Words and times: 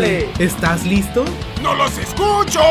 ¡Órale! 0.00 0.30
¿Estás 0.38 0.86
listo? 0.86 1.26
¡No 1.62 1.74
los 1.74 1.98
escucho! 1.98 2.62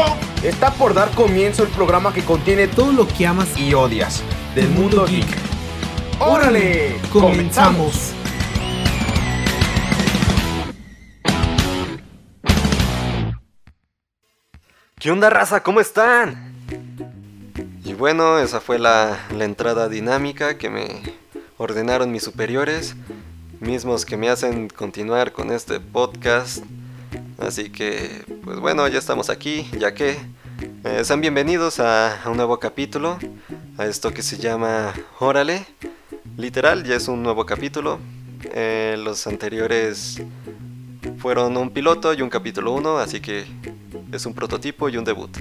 Está 0.41 0.71
por 0.71 0.95
dar 0.95 1.11
comienzo 1.11 1.61
el 1.61 1.69
programa 1.69 2.11
que 2.11 2.23
contiene 2.25 2.67
Todo 2.67 2.91
lo 2.91 3.07
que 3.07 3.27
amas 3.27 3.55
y 3.55 3.71
odias 3.75 4.23
del 4.55 4.67
mundo 4.69 5.05
mundo 5.05 5.05
geek. 5.05 5.27
geek. 5.27 6.21
¡Órale! 6.21 6.95
Comenzamos. 7.13 8.13
¿Qué 14.97 15.11
onda 15.11 15.29
raza? 15.29 15.61
¿Cómo 15.61 15.81
están? 15.81 16.51
Y 17.85 17.93
bueno, 17.93 18.39
esa 18.39 18.59
fue 18.59 18.79
la, 18.79 19.19
la 19.37 19.45
entrada 19.45 19.87
dinámica 19.87 20.57
que 20.57 20.71
me 20.71 21.03
ordenaron 21.59 22.11
mis 22.11 22.23
superiores, 22.23 22.95
mismos 23.59 24.03
que 24.03 24.17
me 24.17 24.29
hacen 24.29 24.67
continuar 24.67 25.31
con 25.31 25.51
este 25.51 25.79
podcast. 25.79 26.65
Así 27.39 27.69
que, 27.69 28.25
pues 28.43 28.59
bueno, 28.59 28.85
ya 28.89 28.99
estamos 28.99 29.29
aquí, 29.29 29.69
ya 29.79 29.93
que 29.93 30.17
eh, 30.83 31.03
sean 31.05 31.21
bienvenidos 31.21 31.79
a, 31.79 32.19
un 32.25 32.35
nuevo 32.35 32.59
capítulo, 32.59 33.17
a 33.77 33.85
esto 33.85 34.11
que 34.11 34.21
se 34.21 34.37
llama 34.37 34.93
Órale. 35.19 35.65
Literal, 36.35 36.83
ya 36.83 36.95
es 36.95 37.07
un 37.07 37.23
nuevo 37.23 37.45
capítulo. 37.45 37.99
Eh, 38.53 38.97
los 38.99 39.25
anteriores 39.25 40.21
fueron 41.19 41.55
un 41.55 41.69
piloto 41.69 42.13
y 42.13 42.21
un 42.21 42.29
capítulo 42.29 42.73
1, 42.73 42.97
así 42.97 43.21
que 43.21 43.45
es 44.11 44.25
un 44.25 44.33
prototipo 44.33 44.89
y 44.89 44.97
un 44.97 45.05
debut. 45.05 45.31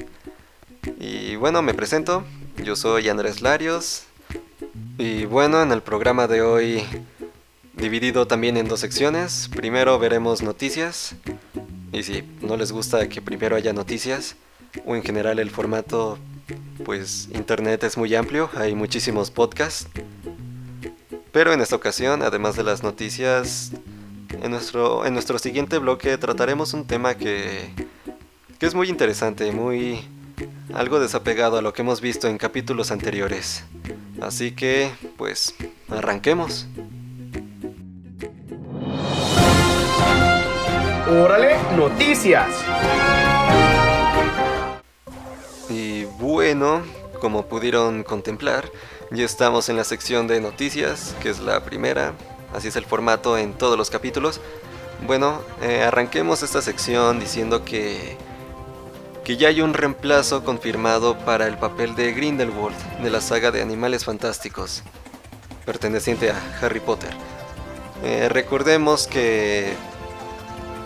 Y 1.01 1.35
bueno, 1.35 1.62
me 1.62 1.74
presento, 1.74 2.23
yo 2.62 2.77
soy 2.77 3.09
Andrés 3.09 3.43
Larios. 3.43 4.05
Y 4.99 5.24
bueno, 5.24 5.62
en 5.62 5.73
el 5.73 5.83
programa 5.83 6.29
de 6.29 6.43
hoy, 6.43 6.85
dividido 7.74 8.29
también 8.29 8.57
en 8.57 8.69
dos 8.69 8.79
secciones, 8.79 9.51
primero 9.52 9.99
veremos 9.99 10.43
noticias. 10.43 11.16
Y 11.92 12.02
si 12.02 12.24
no 12.40 12.56
les 12.56 12.72
gusta 12.72 13.08
que 13.08 13.22
primero 13.22 13.56
haya 13.56 13.72
noticias, 13.72 14.36
o 14.84 14.94
en 14.94 15.02
general 15.02 15.38
el 15.38 15.50
formato, 15.50 16.18
pues 16.84 17.28
internet 17.32 17.84
es 17.84 17.96
muy 17.96 18.14
amplio, 18.14 18.50
hay 18.54 18.74
muchísimos 18.74 19.30
podcasts. 19.30 19.88
Pero 21.32 21.52
en 21.52 21.60
esta 21.60 21.76
ocasión, 21.76 22.22
además 22.22 22.56
de 22.56 22.64
las 22.64 22.82
noticias, 22.82 23.72
en 24.42 24.50
nuestro, 24.50 25.06
en 25.06 25.14
nuestro 25.14 25.38
siguiente 25.38 25.78
bloque 25.78 26.16
trataremos 26.18 26.74
un 26.74 26.86
tema 26.86 27.14
que, 27.16 27.70
que 28.59 28.66
es 28.66 28.74
muy 28.74 28.88
interesante, 28.88 29.50
muy 29.52 30.00
algo 30.74 31.00
desapegado 31.00 31.59
a 31.59 31.62
lo 31.62 31.72
que 31.72 31.82
hemos 31.82 32.00
visto 32.00 32.28
en 32.28 32.38
capítulos 32.38 32.90
anteriores. 32.90 33.64
Así 34.20 34.52
que, 34.52 34.90
pues, 35.16 35.54
arranquemos. 35.88 36.66
¡Órale! 41.10 41.56
Noticias. 41.74 42.46
Y 45.70 46.04
bueno, 46.04 46.82
como 47.18 47.46
pudieron 47.46 48.02
contemplar, 48.02 48.70
ya 49.10 49.24
estamos 49.24 49.70
en 49.70 49.76
la 49.78 49.84
sección 49.84 50.26
de 50.26 50.42
noticias, 50.42 51.15
que 51.23 51.30
es 51.30 51.40
la 51.40 51.65
primera, 51.65 52.12
así 52.54 52.68
es 52.68 52.76
el 52.76 52.84
formato 52.84 53.38
en 53.38 53.54
todos 53.54 53.78
los 53.78 53.88
capítulos. 53.88 54.42
Bueno, 55.06 55.40
eh, 55.62 55.82
arranquemos 55.82 56.42
esta 56.42 56.60
sección 56.60 57.20
diciendo 57.20 57.65
que, 57.65 58.18
que 59.24 59.38
ya 59.38 59.48
hay 59.48 59.62
un 59.62 59.72
reemplazo 59.72 60.45
confirmado 60.45 61.18
para 61.20 61.46
el 61.46 61.56
papel 61.56 61.95
de 61.95 62.12
Grindelwald 62.12 62.76
de 63.02 63.09
la 63.09 63.22
saga 63.22 63.50
de 63.50 63.62
Animales 63.62 64.04
Fantásticos, 64.04 64.82
perteneciente 65.65 66.31
a 66.31 66.59
Harry 66.60 66.81
Potter. 66.81 67.15
Eh, 68.04 68.28
recordemos 68.28 69.06
que, 69.06 69.72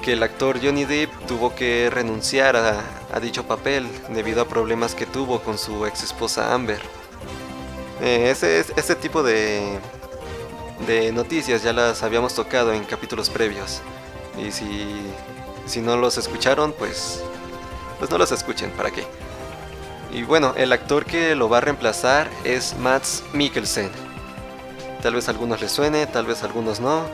que 0.03 0.13
el 0.13 0.23
actor 0.23 0.61
Johnny 0.63 0.85
Depp 0.85 1.11
tuvo 1.27 1.55
que 1.55 1.89
renunciar 1.91 2.57
a, 2.57 3.21
dicho 3.21 3.45
papel 3.45 3.87
debido 4.11 4.43
a 4.43 4.49
problemas 4.49 4.95
que 4.95 5.07
tuvo 5.07 5.41
con 5.41 5.57
su 5.57 5.87
ex 5.87 6.03
esposa 6.03 6.53
Amber. 6.53 6.81
Eh, 8.01 8.31
ese, 8.31 8.61
ese 8.61 8.95
tipo 8.97 9.23
de, 9.23 9.79
de 10.87 11.13
noticias 11.13 11.63
ya 11.63 11.73
las 11.73 12.03
habíamos 12.03 12.35
tocado 12.35 12.73
en 12.73 12.85
capítulos 12.85 13.31
previos. 13.31 13.81
Y 14.37 14.51
si, 14.51 15.03
si 15.67 15.81
no 15.81 15.97
los 15.97 16.19
escucharon, 16.19 16.73
pues, 16.73 17.23
pues 17.99 18.11
no 18.11 18.19
los 18.19 18.33
escuchen, 18.33 18.71
¿para 18.73 18.91
qué? 18.91 19.05
Y 20.13 20.25
bueno, 20.25 20.53
el 20.57 20.73
actor 20.73 21.07
que 21.07 21.35
lo 21.35 21.49
va 21.49 21.59
a 21.59 21.61
reemplazar 21.61 22.29
es 22.45 22.77
Mads 22.77 23.23
Mikkelsen. 23.33 23.91
Tal 25.03 25.15
vez 25.15 25.29
a 25.29 25.31
algunos 25.31 25.61
les 25.61 25.73
suene, 25.73 26.07
tal 26.07 26.27
vez 26.27 26.43
a 26.43 26.47
algunos 26.47 26.81
no. 26.81 27.07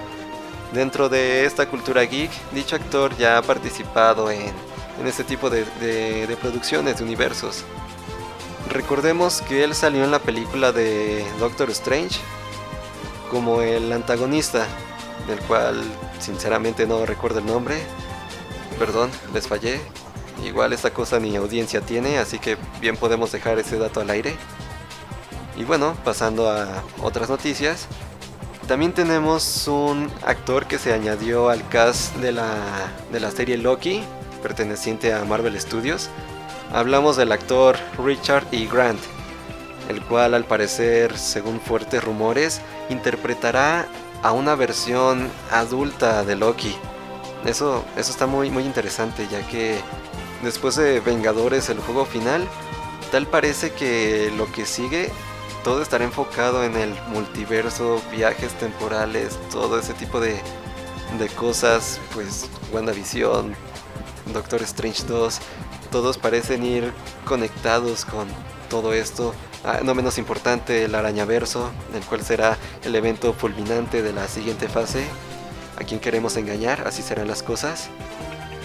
Dentro 0.73 1.09
de 1.09 1.47
esta 1.47 1.67
cultura 1.67 2.03
geek, 2.03 2.31
dicho 2.53 2.77
actor 2.77 3.17
ya 3.17 3.39
ha 3.39 3.43
participado 3.43 4.31
en, 4.31 4.53
en 5.01 5.07
este 5.07 5.25
tipo 5.25 5.49
de, 5.51 5.65
de- 5.81 6.27
de 6.27 6.37
producciones, 6.37 6.99
de 6.99 7.05
universos. 7.05 7.65
Recordemos 8.71 9.41
que 9.41 9.65
él 9.65 9.75
salió 9.75 10.05
en 10.05 10.11
la 10.11 10.19
película 10.19 10.73
de 10.73 11.25
Doctor 11.39 11.71
Strange 11.71 12.19
como 13.31 13.63
el 13.63 13.91
antagonista, 13.93 14.67
del 15.27 15.39
cual 15.41 15.83
sinceramente 16.19 16.87
no 16.87 17.07
recuerdo 17.07 17.39
el 17.39 17.47
nombre. 17.47 17.79
Perdón, 18.79 19.11
les 19.33 19.49
fallé. 19.49 19.81
Igual 20.45 20.73
esta 20.73 20.91
cosa 20.93 21.19
ni 21.19 21.35
audiencia 21.35 21.81
tiene, 21.81 22.19
así 22.19 22.39
que 22.39 22.57
bien 22.81 22.97
podemos 22.97 23.33
dejar 23.33 23.59
ese 23.59 23.79
dato 23.79 24.01
al 24.01 24.11
aire. 24.11 24.37
Y 25.57 25.65
bueno, 25.65 25.97
pasando 26.05 26.49
a 26.51 26.83
otras 27.03 27.29
noticias. 27.29 27.87
También 28.69 28.93
tenemos 28.93 29.67
un 29.67 30.13
actor 30.27 30.67
que 30.67 30.79
se 30.79 30.93
añadió 30.93 31.49
al 31.49 31.67
cast 31.71 32.15
de 32.17 32.33
la, 32.33 32.55
de 33.11 33.19
la 33.19 33.31
serie 33.31 33.57
Loki, 33.57 34.03
perteneciente 34.43 35.15
a 35.15 35.25
Marvel 35.25 35.59
Studios. 35.59 36.11
Hablamos 36.71 37.17
del 37.17 37.33
actor 37.33 37.79
Richard 38.05 38.47
E. 38.53 38.67
Grant, 38.67 39.01
el 39.89 40.03
cual 40.03 40.35
al 40.35 40.45
parecer, 40.45 41.17
según 41.17 41.61
fuertes 41.61 42.05
rumores, 42.05 42.61
interpretará 42.91 43.87
a 44.23 44.33
una 44.33 44.55
versión 44.55 45.31
adulta 45.51 46.23
de 46.25 46.37
Loki. 46.37 46.77
Eso, 47.47 47.87
eso 47.97 48.11
está 48.11 48.27
muy, 48.27 48.51
muy 48.51 48.65
interesante, 48.65 49.27
ya 49.31 49.41
que 49.49 49.79
después 50.43 50.77
de 50.77 51.01
Vengadores, 51.01 51.71
el 51.71 51.79
juego 51.79 52.05
final, 52.05 52.47
tal 53.13 53.27
parece 53.27 53.73
que 53.73 54.31
lo 54.37 54.53
que 54.53 54.67
sigue 54.67 55.11
todo 55.69 55.83
estará 55.83 56.05
enfocado 56.05 56.65
en 56.65 56.75
el 56.77 56.95
multiverso, 57.09 58.01
viajes 58.11 58.55
temporales, 58.55 59.39
todo 59.51 59.79
ese 59.79 59.93
tipo 59.93 60.19
de, 60.19 60.41
de 61.19 61.29
cosas, 61.37 62.01
pues 62.15 62.49
WandaVision, 62.73 63.55
Doctor 64.33 64.63
Strange 64.63 65.05
2, 65.07 65.39
todos 65.91 66.17
parecen 66.17 66.65
ir 66.65 66.91
conectados 67.27 68.07
con 68.07 68.29
todo 68.71 68.95
esto. 68.95 69.35
Ah, 69.63 69.81
no 69.85 69.95
menos 69.95 70.17
importante 70.17 70.87
el 70.87 70.95
arañaverso, 70.95 71.71
el 71.95 72.01
cual 72.01 72.23
será 72.23 72.57
el 72.83 72.97
evento 72.97 73.35
fulminante 73.35 74.03
de 74.03 74.15
la 74.15 74.27
siguiente 74.27 74.69
fase. 74.69 75.05
A 75.79 75.85
quien 75.85 76.01
queremos 76.01 76.39
engañar, 76.39 76.89
así 76.89 77.03
serán 77.03 77.29
las 77.29 77.43
cosas. 77.43 77.91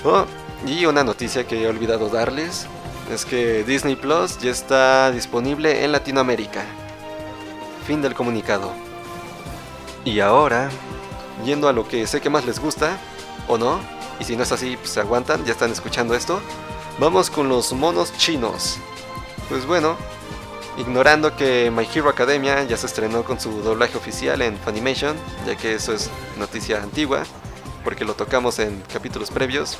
Oh, 0.05 0.23
y 0.65 0.85
una 0.85 1.03
noticia 1.03 1.45
que 1.45 1.63
he 1.63 1.67
olvidado 1.67 2.07
darles 2.07 2.65
es 3.11 3.25
que 3.25 3.65
Disney 3.65 3.97
Plus 3.97 4.37
ya 4.39 4.51
está 4.51 5.11
disponible 5.11 5.83
en 5.83 5.91
Latinoamérica. 5.91 6.63
Fin 7.85 8.01
del 8.01 8.13
comunicado. 8.13 8.71
Y 10.05 10.19
ahora, 10.19 10.69
yendo 11.45 11.67
a 11.67 11.73
lo 11.73 11.87
que 11.87 12.07
sé 12.07 12.21
que 12.21 12.29
más 12.29 12.45
les 12.45 12.59
gusta, 12.59 12.97
o 13.47 13.57
no, 13.57 13.79
y 14.19 14.23
si 14.23 14.35
no 14.35 14.43
es 14.43 14.51
así, 14.51 14.77
pues 14.77 14.91
se 14.91 14.99
aguantan, 14.99 15.43
ya 15.45 15.51
están 15.51 15.71
escuchando 15.71 16.15
esto, 16.15 16.41
vamos 16.99 17.29
con 17.29 17.49
los 17.49 17.73
monos 17.73 18.13
chinos. 18.17 18.77
Pues 19.49 19.65
bueno, 19.65 19.97
ignorando 20.77 21.35
que 21.35 21.71
My 21.71 21.87
Hero 21.93 22.09
Academia 22.09 22.63
ya 22.63 22.77
se 22.77 22.85
estrenó 22.85 23.23
con 23.23 23.39
su 23.39 23.61
doblaje 23.61 23.97
oficial 23.97 24.41
en 24.41 24.57
Funimation, 24.57 25.15
ya 25.45 25.55
que 25.55 25.73
eso 25.75 25.93
es 25.93 26.09
noticia 26.37 26.81
antigua, 26.81 27.23
porque 27.83 28.05
lo 28.05 28.13
tocamos 28.13 28.59
en 28.59 28.81
capítulos 28.91 29.29
previos. 29.29 29.77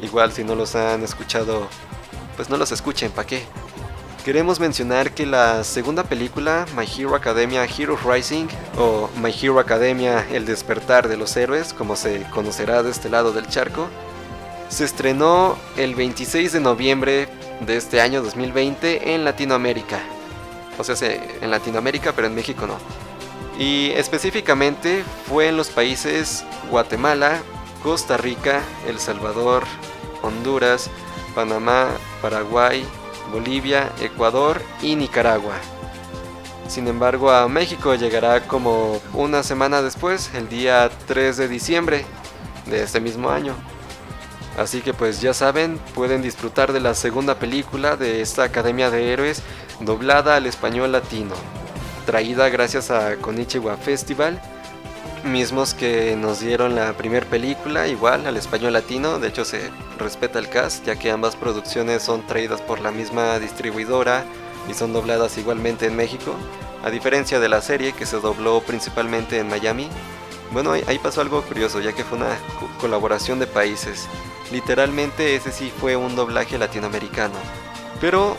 Igual 0.00 0.32
si 0.32 0.44
no 0.44 0.54
los 0.54 0.74
han 0.74 1.02
escuchado, 1.02 1.68
pues 2.36 2.48
no 2.50 2.56
los 2.56 2.72
escuchen, 2.72 3.10
¿para 3.10 3.26
qué? 3.26 3.44
Queremos 4.24 4.58
mencionar 4.58 5.12
que 5.12 5.26
la 5.26 5.64
segunda 5.64 6.04
película, 6.04 6.64
My 6.74 6.86
Hero 6.86 7.14
Academia 7.14 7.64
Heroes 7.64 8.02
Rising, 8.04 8.46
o 8.78 9.10
My 9.20 9.30
Hero 9.30 9.58
Academia 9.58 10.26
El 10.32 10.46
despertar 10.46 11.08
de 11.08 11.18
los 11.18 11.36
héroes, 11.36 11.74
como 11.74 11.94
se 11.94 12.22
conocerá 12.30 12.82
de 12.82 12.90
este 12.90 13.10
lado 13.10 13.32
del 13.32 13.46
charco, 13.48 13.86
se 14.70 14.84
estrenó 14.84 15.58
el 15.76 15.94
26 15.94 16.52
de 16.52 16.60
noviembre 16.60 17.28
de 17.60 17.76
este 17.76 18.00
año 18.00 18.22
2020 18.22 19.14
en 19.14 19.24
Latinoamérica. 19.24 19.98
O 20.78 20.84
sea, 20.84 20.96
se- 20.96 21.20
en 21.42 21.50
Latinoamérica, 21.50 22.12
pero 22.12 22.26
en 22.26 22.34
México 22.34 22.66
no. 22.66 22.78
Y 23.62 23.90
específicamente 23.90 25.04
fue 25.28 25.48
en 25.48 25.56
los 25.58 25.68
países 25.68 26.44
Guatemala, 26.70 27.42
Costa 27.82 28.16
Rica, 28.16 28.62
El 28.88 28.98
Salvador, 28.98 29.64
Honduras, 30.22 30.90
Panamá, 31.34 31.88
Paraguay, 32.22 32.84
Bolivia, 33.32 33.90
Ecuador 34.00 34.60
y 34.82 34.96
Nicaragua. 34.96 35.54
Sin 36.68 36.88
embargo, 36.88 37.30
a 37.30 37.46
México 37.48 37.94
llegará 37.94 38.46
como 38.46 39.00
una 39.12 39.42
semana 39.42 39.82
después, 39.82 40.30
el 40.34 40.48
día 40.48 40.90
3 41.06 41.36
de 41.36 41.48
diciembre 41.48 42.04
de 42.66 42.82
este 42.82 43.00
mismo 43.00 43.30
año. 43.30 43.54
Así 44.58 44.80
que 44.80 44.94
pues 44.94 45.20
ya 45.20 45.34
saben, 45.34 45.78
pueden 45.94 46.22
disfrutar 46.22 46.72
de 46.72 46.80
la 46.80 46.94
segunda 46.94 47.38
película 47.38 47.96
de 47.96 48.22
esta 48.22 48.44
Academia 48.44 48.90
de 48.90 49.12
Héroes 49.12 49.42
doblada 49.80 50.36
al 50.36 50.46
español 50.46 50.92
latino, 50.92 51.34
traída 52.06 52.48
gracias 52.48 52.90
a 52.90 53.16
Konichiwa 53.16 53.76
Festival, 53.76 54.40
mismos 55.24 55.74
que 55.74 56.16
nos 56.16 56.40
dieron 56.40 56.74
la 56.74 56.92
primera 56.94 57.26
película 57.26 57.88
igual 57.88 58.26
al 58.26 58.36
español 58.36 58.74
latino, 58.74 59.18
de 59.18 59.28
hecho 59.28 59.44
se 59.44 59.70
respeta 59.98 60.38
el 60.38 60.48
cast 60.48 60.84
ya 60.84 60.96
que 60.96 61.10
ambas 61.10 61.36
producciones 61.36 62.02
son 62.02 62.26
traídas 62.26 62.60
por 62.60 62.80
la 62.80 62.90
misma 62.90 63.38
distribuidora 63.38 64.24
y 64.68 64.74
son 64.74 64.92
dobladas 64.92 65.36
igualmente 65.38 65.86
en 65.86 65.96
México, 65.96 66.34
a 66.84 66.90
diferencia 66.90 67.40
de 67.40 67.48
la 67.48 67.60
serie 67.60 67.92
que 67.92 68.06
se 68.06 68.20
dobló 68.20 68.60
principalmente 68.60 69.38
en 69.38 69.48
Miami. 69.48 69.88
Bueno, 70.52 70.72
ahí 70.72 70.98
pasó 70.98 71.20
algo 71.20 71.42
curioso, 71.42 71.80
ya 71.80 71.92
que 71.92 72.04
fue 72.04 72.18
una 72.18 72.36
colaboración 72.80 73.38
de 73.38 73.46
países. 73.46 74.06
Literalmente 74.52 75.34
ese 75.34 75.50
sí 75.50 75.72
fue 75.80 75.96
un 75.96 76.14
doblaje 76.14 76.58
latinoamericano. 76.58 77.34
Pero 78.00 78.36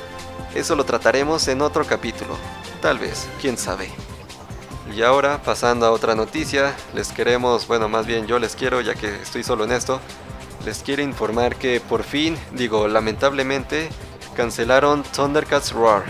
eso 0.53 0.75
lo 0.75 0.85
trataremos 0.85 1.47
en 1.47 1.61
otro 1.61 1.85
capítulo. 1.85 2.37
Tal 2.81 2.99
vez, 2.99 3.27
quién 3.41 3.57
sabe. 3.57 3.89
Y 4.93 5.01
ahora, 5.01 5.41
pasando 5.41 5.85
a 5.85 5.91
otra 5.91 6.15
noticia, 6.15 6.75
les 6.93 7.11
queremos, 7.11 7.67
bueno, 7.67 7.89
más 7.89 8.05
bien 8.05 8.27
yo 8.27 8.37
les 8.39 8.55
quiero, 8.55 8.81
ya 8.81 8.93
que 8.93 9.07
estoy 9.15 9.43
solo 9.43 9.63
en 9.63 9.71
esto, 9.71 9.99
les 10.63 10.83
quiero 10.83 11.01
informar 11.01 11.55
que 11.55 11.81
por 11.81 12.03
fin, 12.03 12.37
digo, 12.53 12.87
lamentablemente, 12.87 13.89
cancelaron 14.35 15.03
Thundercats 15.03 15.71
Roar 15.71 16.03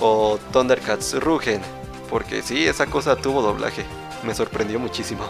o 0.00 0.38
Thundercats 0.52 1.14
Rugen, 1.20 1.60
porque 2.08 2.42
sí, 2.42 2.66
esa 2.66 2.86
cosa 2.86 3.16
tuvo 3.16 3.42
doblaje, 3.42 3.84
me 4.22 4.34
sorprendió 4.34 4.78
muchísimo. 4.78 5.24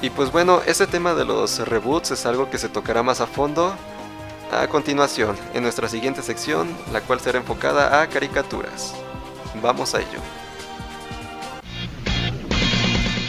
Y 0.00 0.10
pues 0.10 0.32
bueno, 0.32 0.62
ese 0.66 0.86
tema 0.86 1.14
de 1.14 1.24
los 1.24 1.58
reboots 1.66 2.12
es 2.12 2.26
algo 2.26 2.50
que 2.50 2.58
se 2.58 2.68
tocará 2.68 3.02
más 3.02 3.20
a 3.20 3.26
fondo 3.26 3.74
a 4.52 4.66
continuación 4.68 5.36
en 5.54 5.62
nuestra 5.62 5.88
siguiente 5.88 6.22
sección, 6.22 6.68
la 6.92 7.00
cual 7.00 7.20
será 7.20 7.38
enfocada 7.38 8.02
a 8.02 8.08
caricaturas. 8.08 8.94
Vamos 9.62 9.94
a 9.94 10.00
ello. 10.00 10.41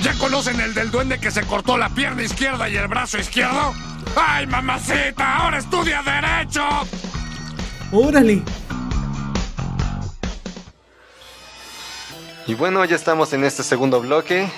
¿Ya 0.04 0.14
conocen 0.16 0.60
el 0.60 0.74
del 0.74 0.92
duende 0.92 1.18
que 1.18 1.32
se 1.32 1.44
cortó 1.44 1.78
la 1.78 1.88
pierna 1.88 2.24
izquierda 2.24 2.68
y 2.68 2.76
el 2.76 2.90
brazo 2.90 3.18
izquierdo? 3.18 3.74
¡Ay, 4.18 4.46
mamacita! 4.46 5.38
¡Ahora 5.38 5.60
estudia 5.60 6.04
Derecho! 6.04 6.62
¡Órale! 7.90 8.44
Y 12.46 12.54
bueno, 12.56 12.84
ya 12.84 12.98
estamos 12.98 13.32
en 13.32 13.46
este 13.46 13.64
segundo 13.64 14.02
bloque. 14.02 14.50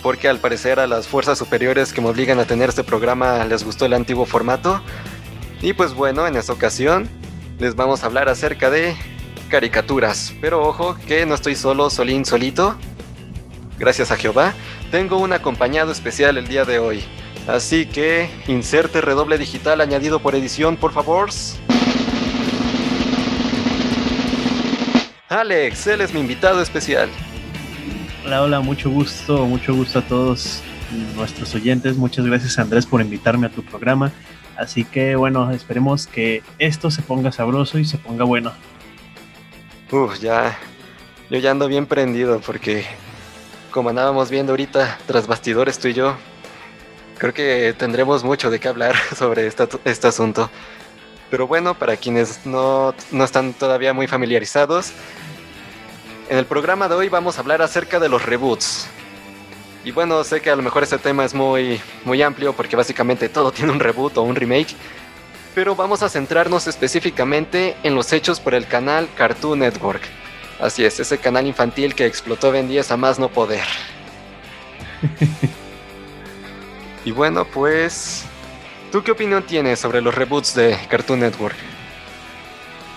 Porque 0.00 0.28
al 0.28 0.38
parecer 0.38 0.78
a 0.78 0.86
las 0.86 1.08
fuerzas 1.08 1.38
superiores 1.38 1.92
que 1.92 2.00
me 2.00 2.08
obligan 2.08 2.38
a 2.38 2.44
tener 2.44 2.68
este 2.68 2.84
programa 2.84 3.44
les 3.44 3.64
gustó 3.64 3.86
el 3.86 3.94
antiguo 3.94 4.26
formato. 4.26 4.80
Y 5.60 5.72
pues 5.72 5.92
bueno, 5.92 6.24
en 6.28 6.36
esta 6.36 6.52
ocasión 6.52 7.08
les 7.58 7.74
vamos 7.74 8.04
a 8.04 8.06
hablar 8.06 8.28
acerca 8.28 8.70
de 8.70 8.96
caricaturas. 9.48 10.32
Pero 10.40 10.62
ojo 10.62 10.96
que 11.08 11.26
no 11.26 11.34
estoy 11.34 11.56
solo, 11.56 11.90
solín, 11.90 12.24
solito. 12.24 12.78
Gracias 13.82 14.12
a 14.12 14.16
Jehová, 14.16 14.54
tengo 14.92 15.18
un 15.18 15.32
acompañado 15.32 15.90
especial 15.90 16.38
el 16.38 16.46
día 16.46 16.64
de 16.64 16.78
hoy. 16.78 17.02
Así 17.48 17.84
que 17.84 18.30
inserte 18.46 19.00
redoble 19.00 19.38
digital 19.38 19.80
añadido 19.80 20.20
por 20.20 20.36
edición, 20.36 20.76
por 20.76 20.92
favor. 20.92 21.30
Alex, 25.28 25.88
él 25.88 26.00
es 26.00 26.14
mi 26.14 26.20
invitado 26.20 26.62
especial. 26.62 27.10
Hola, 28.24 28.44
hola, 28.44 28.60
mucho 28.60 28.88
gusto, 28.88 29.46
mucho 29.46 29.74
gusto 29.74 29.98
a 29.98 30.02
todos 30.02 30.62
nuestros 31.16 31.52
oyentes. 31.56 31.96
Muchas 31.96 32.24
gracias 32.24 32.60
Andrés 32.60 32.86
por 32.86 33.00
invitarme 33.00 33.48
a 33.48 33.50
tu 33.50 33.64
programa. 33.64 34.12
Así 34.56 34.84
que 34.84 35.16
bueno, 35.16 35.50
esperemos 35.50 36.06
que 36.06 36.44
esto 36.60 36.92
se 36.92 37.02
ponga 37.02 37.32
sabroso 37.32 37.80
y 37.80 37.84
se 37.84 37.98
ponga 37.98 38.22
bueno. 38.22 38.52
Uf, 39.90 40.20
ya, 40.20 40.56
yo 41.30 41.38
ya 41.40 41.50
ando 41.50 41.66
bien 41.66 41.86
prendido 41.86 42.40
porque 42.46 42.86
como 43.72 43.88
andábamos 43.88 44.30
viendo 44.30 44.52
ahorita 44.52 44.98
tras 45.06 45.26
bastidores 45.26 45.78
tú 45.78 45.88
y 45.88 45.94
yo, 45.94 46.14
creo 47.18 47.34
que 47.34 47.74
tendremos 47.76 48.22
mucho 48.22 48.50
de 48.50 48.60
qué 48.60 48.68
hablar 48.68 48.94
sobre 49.16 49.46
este 49.46 50.06
asunto. 50.06 50.48
Pero 51.30 51.46
bueno, 51.46 51.74
para 51.74 51.96
quienes 51.96 52.44
no, 52.46 52.94
no 53.10 53.24
están 53.24 53.54
todavía 53.54 53.92
muy 53.92 54.06
familiarizados, 54.06 54.92
en 56.28 56.38
el 56.38 56.44
programa 56.44 56.88
de 56.88 56.94
hoy 56.94 57.08
vamos 57.08 57.36
a 57.36 57.40
hablar 57.40 57.62
acerca 57.62 57.98
de 57.98 58.08
los 58.08 58.24
reboots. 58.24 58.86
Y 59.84 59.90
bueno, 59.90 60.22
sé 60.22 60.40
que 60.40 60.50
a 60.50 60.56
lo 60.56 60.62
mejor 60.62 60.82
este 60.82 60.98
tema 60.98 61.24
es 61.24 61.34
muy, 61.34 61.80
muy 62.04 62.22
amplio 62.22 62.52
porque 62.52 62.76
básicamente 62.76 63.28
todo 63.28 63.50
tiene 63.52 63.72
un 63.72 63.80
reboot 63.80 64.18
o 64.18 64.22
un 64.22 64.36
remake. 64.36 64.76
Pero 65.54 65.74
vamos 65.74 66.02
a 66.02 66.08
centrarnos 66.08 66.66
específicamente 66.66 67.76
en 67.82 67.94
los 67.94 68.12
hechos 68.12 68.40
por 68.40 68.54
el 68.54 68.66
canal 68.66 69.08
Cartoon 69.16 69.58
Network. 69.58 70.02
Así 70.60 70.84
es, 70.84 71.00
ese 71.00 71.18
canal 71.18 71.46
infantil 71.46 71.94
que 71.94 72.06
explotó 72.06 72.52
Ben 72.52 72.68
10 72.68 72.90
a 72.90 72.96
más 72.96 73.18
no 73.18 73.28
poder. 73.28 73.64
y 77.04 77.10
bueno, 77.10 77.44
pues... 77.44 78.24
¿Tú 78.92 79.02
qué 79.02 79.12
opinión 79.12 79.42
tienes 79.44 79.78
sobre 79.78 80.02
los 80.02 80.14
reboots 80.14 80.54
de 80.54 80.76
Cartoon 80.88 81.20
Network? 81.20 81.56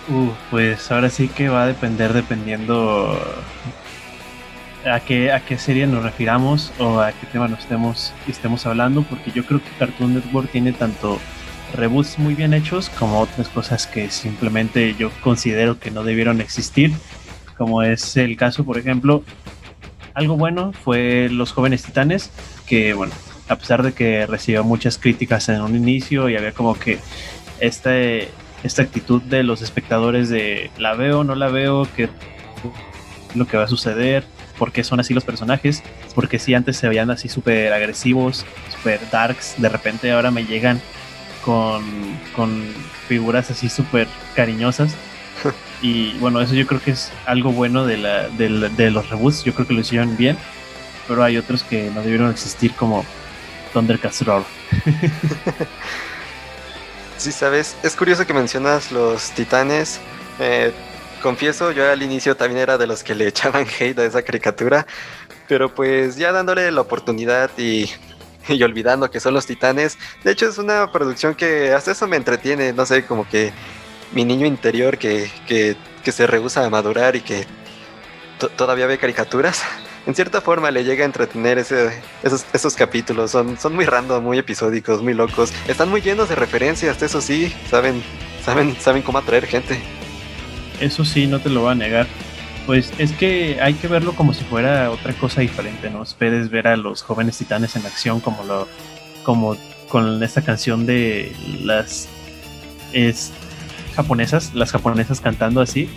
Uh, 0.08 0.30
pues 0.50 0.90
ahora 0.92 1.08
sí 1.08 1.28
que 1.28 1.48
va 1.48 1.62
a 1.62 1.66
depender 1.66 2.12
dependiendo 2.12 3.18
a 4.84 5.00
qué, 5.00 5.32
a 5.32 5.40
qué 5.40 5.58
serie 5.58 5.86
nos 5.86 6.04
refiramos 6.04 6.72
o 6.78 7.00
a 7.00 7.12
qué 7.12 7.26
tema 7.26 7.48
nos 7.48 7.60
estemos, 7.60 8.12
estemos 8.28 8.66
hablando, 8.66 9.02
porque 9.02 9.32
yo 9.32 9.44
creo 9.44 9.60
que 9.60 9.70
Cartoon 9.78 10.14
Network 10.14 10.50
tiene 10.50 10.72
tanto 10.72 11.18
reboots 11.74 12.18
muy 12.18 12.34
bien 12.34 12.54
hechos 12.54 12.88
como 12.90 13.20
otras 13.20 13.48
cosas 13.48 13.86
que 13.86 14.10
simplemente 14.10 14.94
yo 14.94 15.10
considero 15.22 15.80
que 15.80 15.90
no 15.90 16.04
debieron 16.04 16.40
existir, 16.40 16.92
como 17.56 17.82
es 17.82 18.16
el 18.16 18.36
caso, 18.36 18.64
por 18.64 18.78
ejemplo, 18.78 19.22
algo 20.14 20.36
bueno 20.36 20.72
fue 20.72 21.28
Los 21.30 21.52
Jóvenes 21.52 21.82
Titanes, 21.82 22.30
que 22.66 22.94
bueno, 22.94 23.12
a 23.48 23.56
pesar 23.56 23.82
de 23.82 23.92
que 23.92 24.26
recibió 24.26 24.64
muchas 24.64 24.98
críticas 24.98 25.48
en 25.48 25.60
un 25.60 25.76
inicio 25.76 26.28
y 26.28 26.36
había 26.36 26.52
como 26.52 26.78
que 26.78 26.98
este 27.60 28.28
esta 28.62 28.82
actitud 28.82 29.22
de 29.22 29.42
los 29.42 29.62
espectadores 29.62 30.28
de 30.28 30.70
la 30.78 30.94
veo, 30.94 31.22
no 31.22 31.34
la 31.34 31.48
veo, 31.48 31.86
qué 31.94 32.08
lo 33.34 33.46
que 33.46 33.56
va 33.56 33.64
a 33.64 33.68
suceder, 33.68 34.24
por 34.58 34.72
qué 34.72 34.82
son 34.82 34.98
así 34.98 35.14
los 35.14 35.24
personajes, 35.24 35.82
porque 36.14 36.38
si 36.38 36.54
antes 36.54 36.76
se 36.76 36.88
veían 36.88 37.10
así 37.10 37.28
súper 37.28 37.72
agresivos, 37.72 38.46
súper 38.74 39.00
darks, 39.10 39.54
de 39.58 39.68
repente 39.68 40.10
ahora 40.10 40.30
me 40.30 40.44
llegan 40.46 40.80
con, 41.44 41.84
con 42.34 42.62
figuras 43.06 43.50
así 43.50 43.68
súper 43.68 44.08
cariñosas. 44.34 44.94
y 45.82 46.12
bueno, 46.18 46.40
eso 46.40 46.54
yo 46.54 46.66
creo 46.66 46.80
que 46.80 46.92
es 46.92 47.12
algo 47.26 47.52
bueno 47.52 47.86
de, 47.86 47.98
la, 47.98 48.28
de, 48.28 48.90
los 48.90 49.08
reboots, 49.10 49.44
yo 49.44 49.54
creo 49.54 49.66
que 49.66 49.74
lo 49.74 49.80
hicieron 49.80 50.16
bien, 50.16 50.36
pero 51.06 51.22
hay 51.22 51.36
otros 51.36 51.62
que 51.62 51.90
no 51.90 52.02
debieron 52.02 52.30
existir 52.30 52.72
como 52.74 53.04
Thundercats 53.72 54.24
Roar. 54.24 54.44
Sí, 57.18 57.32
sabes, 57.32 57.76
es 57.82 57.96
curioso 57.96 58.26
que 58.26 58.34
mencionas 58.34 58.92
los 58.92 59.30
titanes. 59.30 60.00
Eh, 60.38 60.72
confieso, 61.22 61.72
yo 61.72 61.90
al 61.90 62.02
inicio 62.02 62.36
también 62.36 62.60
era 62.60 62.76
de 62.76 62.86
los 62.86 63.02
que 63.02 63.14
le 63.14 63.26
echaban 63.28 63.66
hate 63.66 63.98
a 63.98 64.04
esa 64.04 64.22
caricatura, 64.22 64.86
pero 65.48 65.74
pues 65.74 66.16
ya 66.16 66.30
dándole 66.32 66.70
la 66.70 66.82
oportunidad 66.82 67.50
y, 67.56 67.90
y 68.48 68.62
olvidando 68.62 69.10
que 69.10 69.18
son 69.20 69.32
los 69.32 69.46
titanes, 69.46 69.96
de 70.24 70.32
hecho 70.32 70.46
es 70.46 70.58
una 70.58 70.92
producción 70.92 71.34
que 71.34 71.72
hasta 71.72 71.92
eso 71.92 72.06
me 72.06 72.16
entretiene, 72.16 72.72
no 72.74 72.84
sé, 72.84 73.06
como 73.06 73.26
que 73.28 73.52
mi 74.12 74.24
niño 74.24 74.46
interior 74.46 74.98
que, 74.98 75.30
que, 75.46 75.76
que 76.04 76.12
se 76.12 76.26
rehúsa 76.26 76.64
a 76.64 76.70
madurar 76.70 77.16
y 77.16 77.20
que 77.20 77.46
todavía 78.56 78.86
ve 78.86 78.98
caricaturas, 78.98 79.62
en 80.06 80.14
cierta 80.14 80.40
forma 80.40 80.70
le 80.70 80.84
llega 80.84 81.02
a 81.02 81.06
entretener 81.06 81.58
ese, 81.58 81.90
esos, 82.22 82.44
esos 82.52 82.74
capítulos. 82.74 83.30
Son, 83.30 83.58
son 83.58 83.74
muy 83.74 83.84
random, 83.84 84.22
muy 84.22 84.38
episódicos, 84.38 85.02
muy 85.02 85.14
locos. 85.14 85.52
Están 85.68 85.88
muy 85.88 86.00
llenos 86.00 86.28
de 86.28 86.34
referencias, 86.34 87.02
eso 87.02 87.20
sí, 87.20 87.52
saben, 87.70 88.02
saben, 88.44 88.76
saben 88.80 89.02
cómo 89.02 89.18
atraer 89.18 89.46
gente. 89.46 89.80
Eso 90.80 91.04
sí, 91.04 91.26
no 91.26 91.40
te 91.40 91.48
lo 91.48 91.62
voy 91.62 91.72
a 91.72 91.74
negar. 91.74 92.06
Pues 92.66 92.92
es 92.98 93.12
que 93.12 93.58
hay 93.62 93.74
que 93.74 93.86
verlo 93.86 94.14
como 94.14 94.34
si 94.34 94.42
fuera 94.44 94.90
otra 94.90 95.12
cosa 95.12 95.40
diferente, 95.40 95.88
¿no? 95.88 96.02
Puedes 96.18 96.50
ver 96.50 96.66
a 96.66 96.76
los 96.76 97.02
jóvenes 97.02 97.38
titanes 97.38 97.76
en 97.76 97.86
acción 97.86 98.20
como 98.20 98.42
lo, 98.42 98.66
como 99.22 99.56
con 99.88 100.20
esta 100.22 100.42
canción 100.42 100.84
de 100.84 101.32
las 101.62 102.08
es, 102.92 103.32
japonesas, 103.96 104.54
las 104.54 104.70
japonesas 104.70 105.20
cantando 105.20 105.60
así 105.60 105.88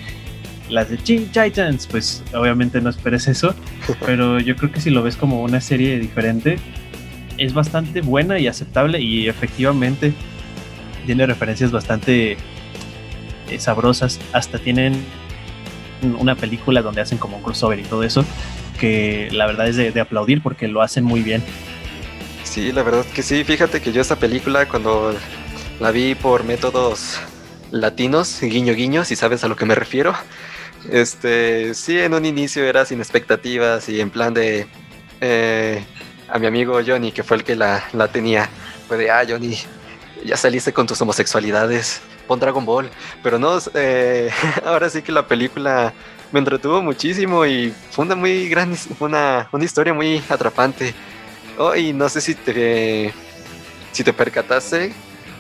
las 0.70 0.89
de 0.89 0.98
Teen 0.98 1.27
Titans, 1.27 1.88
pues 1.88 2.24
obviamente 2.34 2.79
no 2.79 2.89
esperes 2.89 3.27
eso, 3.27 3.53
pero 4.06 4.39
yo 4.39 4.56
creo 4.56 4.72
que 4.72 4.79
si 4.79 4.89
lo 4.89 5.03
ves 5.03 5.15
como 5.15 5.41
una 5.41 5.62
serie 5.62 6.00
diferente, 6.00 6.58
es 7.38 7.53
bastante 7.53 8.01
buena 8.01 8.39
y 8.39 8.48
aceptable 8.48 9.01
y 9.01 9.27
efectivamente 9.27 10.13
tiene 11.06 11.25
referencias 11.25 11.72
bastante 11.72 12.38
eh, 13.50 13.60
sabrosas, 13.60 14.20
hasta 14.32 14.60
tienen 14.60 15.03
una 16.20 16.36
película 16.36 16.82
donde 16.82 17.01
hacen 17.01 17.18
como 17.18 17.38
un 17.38 17.44
crossover 17.44 17.79
y 17.79 17.84
todo 17.84 18.03
eso, 18.03 18.24
que 18.79 19.29
la 19.32 19.46
verdad 19.48 19.68
es 19.68 19.75
de, 19.75 19.91
de 19.91 20.00
aplaudir 20.00 20.41
porque 20.41 20.68
lo 20.68 20.82
hacen 20.82 21.03
muy 21.03 21.22
bien. 21.22 21.44
Sí, 22.44 22.72
la 22.72 22.84
verdad 22.84 23.06
que 23.06 23.22
sí, 23.22 23.44
fíjate 23.44 23.82
que 23.82 23.91
yo 23.91 24.01
esta 24.01 24.15
película 24.15 24.68
cuando 24.68 25.13
la 25.79 25.91
vi 25.91 26.15
por 26.15 26.44
métodos 26.44 27.20
latinos, 27.72 28.40
guiño 28.42 28.74
guiño, 28.74 29.06
si 29.06 29.16
sabes 29.16 29.44
a 29.44 29.48
lo 29.48 29.56
que 29.56 29.66
me 29.66 29.76
refiero. 29.76 30.14
Este, 30.90 31.74
sí, 31.74 32.00
en 32.00 32.14
un 32.14 32.26
inicio 32.26 32.64
era 32.64 32.86
sin 32.86 33.00
expectativas 33.00 33.90
y 33.90 34.00
en 34.00 34.10
plan 34.10 34.34
de 34.34 34.68
eh, 35.22 35.84
a 36.30 36.40
mi 36.40 36.48
amigo 36.48 36.80
Johnny, 36.86 37.12
que 37.12 37.24
fue 37.24 37.38
el 37.38 37.44
que 37.44 37.56
la, 37.56 37.84
la 37.94 38.08
tenía, 38.08 38.50
fue 38.88 38.98
de, 38.98 39.12
ah, 39.12 39.24
Johnny, 39.28 39.58
ya 40.24 40.38
saliste 40.38 40.74
con 40.74 40.88
tus 40.88 41.02
homosexualidades, 41.02 42.02
pon 42.28 42.40
Dragon 42.40 42.66
Ball. 42.66 42.90
Pero 43.24 43.40
no, 43.40 43.58
eh, 43.74 44.30
ahora 44.66 44.90
sí 44.90 45.02
que 45.02 45.12
la 45.12 45.28
película 45.28 45.94
me 46.32 46.40
entretuvo 46.40 46.82
muchísimo 46.82 47.46
y 47.46 47.74
fue 47.92 48.06
una 48.06 48.16
muy 48.16 48.48
gran, 48.50 48.76
una, 49.00 49.50
una 49.52 49.66
historia 49.66 49.94
muy 49.94 50.24
atrapante. 50.30 50.94
Oh, 51.58 51.76
y 51.76 51.92
no 51.92 52.08
sé 52.08 52.22
si 52.22 52.36
te, 52.36 53.14
si 53.92 54.04
te 54.04 54.14
percataste 54.14 54.94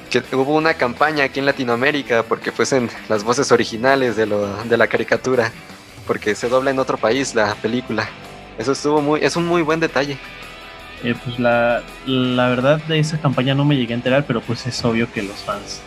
que 0.09 0.23
hubo 0.35 0.55
una 0.55 0.73
campaña 0.73 1.25
aquí 1.25 1.39
en 1.39 1.45
Latinoamérica 1.45 2.23
porque 2.23 2.51
fuesen 2.51 2.89
las 3.07 3.23
voces 3.23 3.51
originales 3.51 4.15
de, 4.15 4.25
lo, 4.25 4.47
de 4.63 4.77
la 4.77 4.87
caricatura, 4.87 5.51
porque 6.07 6.35
se 6.35 6.49
dobla 6.49 6.71
en 6.71 6.79
otro 6.79 6.97
país 6.97 7.35
la 7.35 7.55
película. 7.55 8.09
Eso 8.57 8.71
estuvo 8.73 9.01
muy, 9.01 9.21
es 9.23 9.35
un 9.35 9.45
muy 9.45 9.61
buen 9.61 9.79
detalle. 9.79 10.17
Eh, 11.03 11.15
pues 11.23 11.39
la, 11.39 11.81
la 12.05 12.49
verdad 12.49 12.81
de 12.87 12.99
esa 12.99 13.21
campaña 13.21 13.55
no 13.55 13.63
me 13.63 13.77
llegué 13.77 13.93
a 13.93 13.97
enterar, 13.97 14.25
pero 14.27 14.41
pues 14.41 14.67
es 14.67 14.83
obvio 14.83 15.09
que 15.11 15.21
los 15.21 15.37
fans 15.37 15.81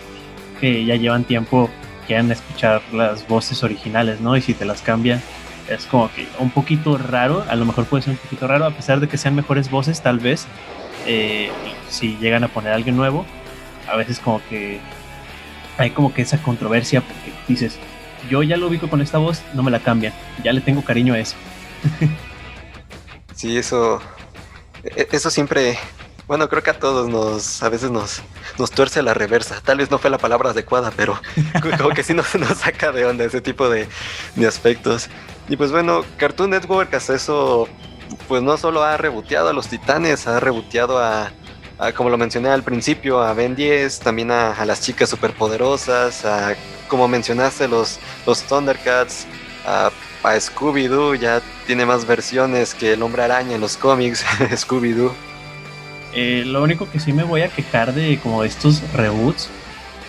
que 0.63 0.85
ya 0.85 0.95
llevan 0.95 1.25
tiempo 1.25 1.69
quieran 2.07 2.31
escuchar 2.31 2.81
las 2.93 3.27
voces 3.27 3.63
originales, 3.65 4.21
¿no? 4.21 4.37
Y 4.37 4.41
si 4.41 4.55
te 4.55 4.65
las 4.65 4.81
cambian, 4.81 5.21
es 5.69 5.87
como 5.87 6.11
que 6.13 6.29
un 6.39 6.51
poquito 6.51 6.97
raro, 6.97 7.45
a 7.49 7.57
lo 7.57 7.65
mejor 7.65 7.85
puede 7.87 8.05
ser 8.05 8.13
un 8.13 8.19
poquito 8.19 8.47
raro, 8.47 8.65
a 8.65 8.71
pesar 8.71 9.01
de 9.01 9.09
que 9.09 9.19
sean 9.19 9.35
mejores 9.35 9.71
voces, 9.71 10.01
tal 10.01 10.21
vez, 10.21 10.47
eh, 11.07 11.51
si 11.89 12.17
llegan 12.19 12.45
a 12.45 12.49
poner 12.49 12.73
alguien 12.73 12.97
nuevo, 12.97 13.27
a 13.89 13.97
veces 13.97 14.19
como 14.19 14.41
que 14.49 14.81
hay 15.79 15.91
como 15.91 16.13
que 16.13 16.23
esa 16.23 16.43
controversia 16.43 17.01
porque 17.01 17.33
dices, 17.49 17.79
yo 18.31 18.43
ya 18.43 18.57
lo 18.57 18.69
ubico 18.69 18.89
con 18.89 19.01
esta 19.01 19.19
voz, 19.19 19.43
no 19.55 19.63
me 19.63 19.71
la 19.71 19.81
cambian, 19.81 20.13
ya 20.45 20.53
le 20.53 20.61
tengo 20.61 20.83
cariño 20.83 21.15
a 21.15 21.19
eso. 21.19 21.37
sí, 23.35 23.57
eso, 23.57 24.01
e-, 24.85 25.09
eso 25.11 25.31
siempre, 25.31 25.79
bueno, 26.27 26.49
creo 26.49 26.63
que 26.63 26.71
a 26.71 26.79
todos 26.79 27.09
nos, 27.09 27.63
a 27.63 27.69
veces 27.69 27.91
nos, 27.91 28.23
nos 28.59 28.71
tuerce 28.71 29.03
la 29.03 29.15
reversa. 29.15 29.61
Tal 29.65 29.79
vez 29.79 29.91
no 29.91 29.99
fue 29.99 30.11
la 30.11 30.19
palabra 30.19 30.51
adecuada, 30.51 30.93
pero 30.97 31.21
como 31.79 31.91
que 31.91 32.03
sí 32.03 32.15
nos, 32.15 32.35
nos 32.37 32.59
saca 32.59 32.93
de 32.93 33.07
onda 33.07 33.25
ese 33.25 33.41
tipo 33.41 33.69
de, 33.69 33.89
de 34.37 34.47
aspectos. 34.47 35.09
Y 35.49 35.57
pues 35.57 35.73
bueno, 35.73 36.05
Cartoon 36.19 36.51
Network 36.51 36.95
hasta 36.95 37.15
eso, 37.15 37.69
pues 38.29 38.43
no 38.43 38.57
solo 38.57 38.83
ha 38.83 38.97
reboteado 38.97 39.49
a 39.49 39.53
los 39.53 39.69
titanes, 39.69 40.27
ha 40.27 40.39
reboteado 40.39 40.99
a, 40.99 41.33
como 41.91 42.11
lo 42.11 42.17
mencioné 42.17 42.49
al 42.49 42.63
principio, 42.63 43.21
a 43.21 43.35
Ben 43.35 43.57
10, 43.57 43.99
también 43.99 44.31
a, 44.31 44.65
las 44.65 44.81
chicas 44.83 45.11
superpoderosas, 45.11 46.25
a, 46.25 46.55
como 46.87 47.09
mencionaste, 47.09 47.67
los, 47.67 47.99
los 48.25 48.43
Thundercats, 48.43 49.27
a, 49.67 49.91
Scooby-Doo, 50.23 51.17
ya 51.17 51.43
tiene 51.67 51.85
más 51.85 52.07
versiones 52.07 52.75
que 52.75 52.93
el 52.93 53.03
hombre 53.03 53.25
araña 53.25 53.57
en 53.57 53.61
los 53.61 53.77
cómics, 53.77 54.25
Scooby-Doo. 54.53 55.13
Eh, 56.15 56.45
lo 56.47 56.63
único 56.63 56.89
que 56.89 57.01
sí 57.01 57.13
me 57.13 57.25
voy 57.25 57.41
a 57.41 57.49
quejar 57.49 57.93
de 57.93 58.21
como 58.23 58.45
estos 58.45 58.83
reboots 58.93 59.49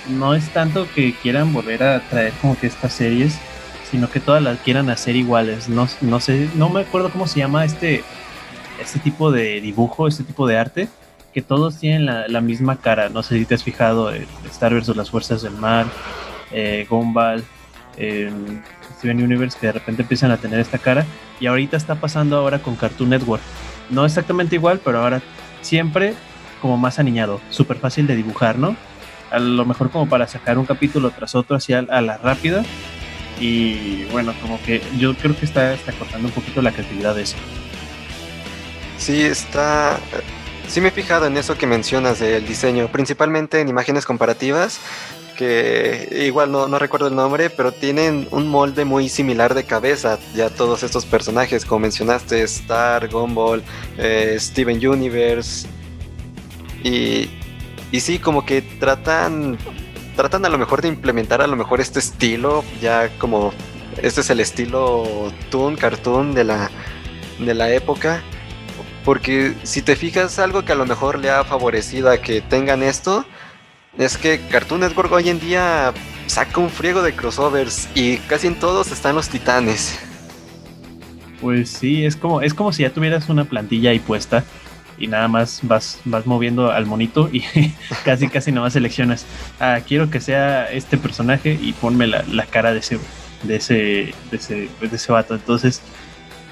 no 0.10 0.36
es 0.36 0.50
tanto 0.50 0.86
que 0.94 1.16
quieran 1.16 1.54
volver 1.54 1.82
a 1.84 2.02
traer 2.10 2.34
como 2.42 2.60
que 2.60 2.68
estas 2.68 2.94
series, 2.94 3.40
sino 3.90 4.10
que 4.12 4.20
todas 4.20 4.44
las 4.44 4.60
quieran 4.60 4.90
hacer 4.90 5.16
iguales. 5.16 5.70
No, 5.70 5.88
no 6.02 6.20
sé, 6.20 6.50
no 6.56 6.70
me 6.70 6.82
acuerdo 6.82 7.10
cómo 7.10 7.26
se 7.26 7.40
llama 7.40 7.66
este, 7.66 8.04
este 8.82 9.00
tipo 9.00 9.32
de 9.32 9.62
dibujo, 9.62 10.08
este 10.08 10.24
tipo 10.24 10.46
de 10.46 10.58
arte, 10.58 10.90
que 11.34 11.42
todos 11.42 11.80
tienen 11.80 12.06
la, 12.06 12.42
misma 12.42 12.78
cara. 12.78 13.10
No 13.10 13.24
sé 13.24 13.38
si 13.40 13.46
te 13.46 13.56
has 13.56 13.64
fijado 13.64 14.14
en 14.14 14.28
Star 14.46 14.74
Wars 14.74 14.88
o 14.90 14.94
las 14.94 15.10
Fuerzas 15.10 15.42
del 15.42 15.54
Mar, 15.54 15.86
eh, 16.52 16.86
Gumball, 16.90 17.44
Steven 18.98 19.24
Universe, 19.24 19.58
que 19.60 19.68
de 19.68 19.74
repente 19.74 20.04
empiezan 20.04 20.32
a 20.32 20.38
tener 20.38 20.60
esta 20.60 20.78
cara. 20.78 21.06
Y 21.40 21.48
ahorita 21.48 21.76
está 21.76 21.96
pasando 21.96 22.38
ahora 22.38 22.60
con 22.60 22.76
Cartoon 22.76 23.10
Network. 23.10 23.42
No 23.90 24.06
exactamente 24.06 24.56
igual, 24.56 24.80
pero 24.84 25.00
ahora 25.00 25.22
siempre 25.62 26.14
como 26.64 26.78
más 26.78 26.98
aniñado, 26.98 27.42
súper 27.50 27.76
fácil 27.76 28.08
de 28.08 28.16
dibujar, 28.16 28.58
¿no? 28.58 28.78
A 29.32 29.40
lo 29.40 29.66
mejor 29.66 29.92
como 29.92 30.08
para 30.08 30.28
sacar 30.28 30.58
un 30.58 30.66
capítulo 30.66 31.12
tras 31.12 31.36
otro 31.36 31.58
así 31.58 31.74
a, 31.74 31.82
la 31.82 32.18
rápida. 32.18 32.64
Y 33.38 34.06
bueno, 34.06 34.34
como 34.42 34.62
que 34.62 34.82
yo 34.98 35.14
creo 35.14 35.36
que 35.38 35.44
está, 35.44 35.74
está 35.74 35.92
cortando 35.92 36.30
un 36.30 36.34
poquito 36.34 36.62
la 36.62 36.72
creatividad 36.72 37.16
de 37.16 37.24
eso. 37.24 37.36
Sí, 38.98 39.24
está... 39.24 40.00
Sí 40.68 40.82
me 40.82 40.88
he 40.88 40.92
fijado 40.92 41.28
en 41.28 41.38
eso 41.38 41.58
que 41.58 41.68
mencionas 41.68 42.20
del 42.20 42.48
diseño, 42.48 42.88
principalmente 42.88 43.60
en 43.60 43.68
imágenes 43.68 44.06
comparativas, 44.06 44.80
que 45.38 46.24
igual 46.26 46.52
no, 46.52 46.80
recuerdo 46.80 47.08
el 47.08 47.16
nombre, 47.16 47.50
pero 47.50 47.72
tienen 47.72 48.28
un 48.32 48.48
molde 48.48 48.86
muy 48.86 49.10
similar 49.10 49.54
de 49.54 49.66
cabeza. 49.66 50.20
Ya 50.36 50.50
todos 50.50 50.84
estos 50.84 51.06
personajes, 51.06 51.66
como 51.66 51.80
mencionaste, 51.82 52.42
Star, 52.44 53.10
Gumball, 53.10 53.64
eh, 53.98 54.38
Steven 54.40 54.86
Universe. 54.86 55.68
Y, 56.84 57.30
y 57.92 58.00
sí, 58.00 58.20
como 58.20 58.46
que 58.46 58.62
tratan, 58.62 59.58
tratan 60.16 60.46
a 60.46 60.50
lo 60.50 60.58
mejor 60.58 60.82
de 60.82 60.88
implementar 60.88 61.42
a 61.42 61.48
lo 61.48 61.56
mejor 61.56 61.82
este 61.82 62.00
estilo, 62.00 62.64
ya 62.82 63.10
como 63.20 63.54
este 64.02 64.22
es 64.22 64.30
el 64.30 64.40
estilo 64.40 65.32
toon, 65.50 65.76
cartoon 65.76 66.34
de 66.34 66.44
la, 66.44 66.72
de 67.40 67.54
la 67.54 67.72
época. 67.72 68.24
Porque 69.04 69.54
si 69.64 69.82
te 69.82 69.96
fijas, 69.96 70.40
algo 70.40 70.64
que 70.64 70.72
a 70.72 70.76
lo 70.76 70.86
mejor 70.86 71.20
le 71.20 71.30
ha 71.30 71.44
favorecido 71.44 72.10
a 72.10 72.18
que 72.18 72.42
tengan 72.42 72.84
esto 72.84 73.26
es 73.98 74.18
que 74.18 74.40
Cartoon 74.50 74.82
Network 74.82 75.12
hoy 75.12 75.30
en 75.30 75.40
día 75.40 75.94
saca 76.26 76.60
un 76.60 76.70
friego 76.70 77.04
de 77.04 77.14
crossovers 77.14 77.90
y 77.94 78.18
casi 78.18 78.48
en 78.48 78.56
todos 78.56 78.92
están 78.92 79.16
los 79.16 79.30
titanes. 79.30 80.00
Pues 81.42 81.70
sí, 81.70 82.06
es 82.06 82.16
como, 82.16 82.42
es 82.42 82.54
como 82.54 82.72
si 82.72 82.84
ya 82.84 82.90
tuvieras 82.90 83.30
una 83.30 83.46
plantilla 83.46 83.92
ahí 83.92 84.00
puesta 84.00 84.44
y 84.98 85.08
nada 85.08 85.28
más 85.28 85.60
vas, 85.64 86.00
vas 86.06 86.26
moviendo 86.26 86.72
al 86.72 86.86
monito 86.86 87.30
y 87.32 87.44
casi 88.06 88.30
casi 88.30 88.52
nada 88.52 88.68
más 88.68 88.74
seleccionas. 88.74 89.26
Ah, 89.60 89.80
quiero 89.86 90.10
que 90.10 90.22
sea 90.22 90.72
este 90.72 90.98
personaje 90.98 91.60
y 91.62 91.74
ponme 91.74 92.08
la, 92.08 92.46
cara 92.46 92.74
de 92.74 92.80
ese, 92.80 93.00
de 93.44 93.58
ese, 93.58 93.76
de 94.32 94.38
ese, 94.38 94.70
de 94.80 94.96
ese 94.96 95.12
vato. 95.12 95.36
Entonces, 95.36 95.82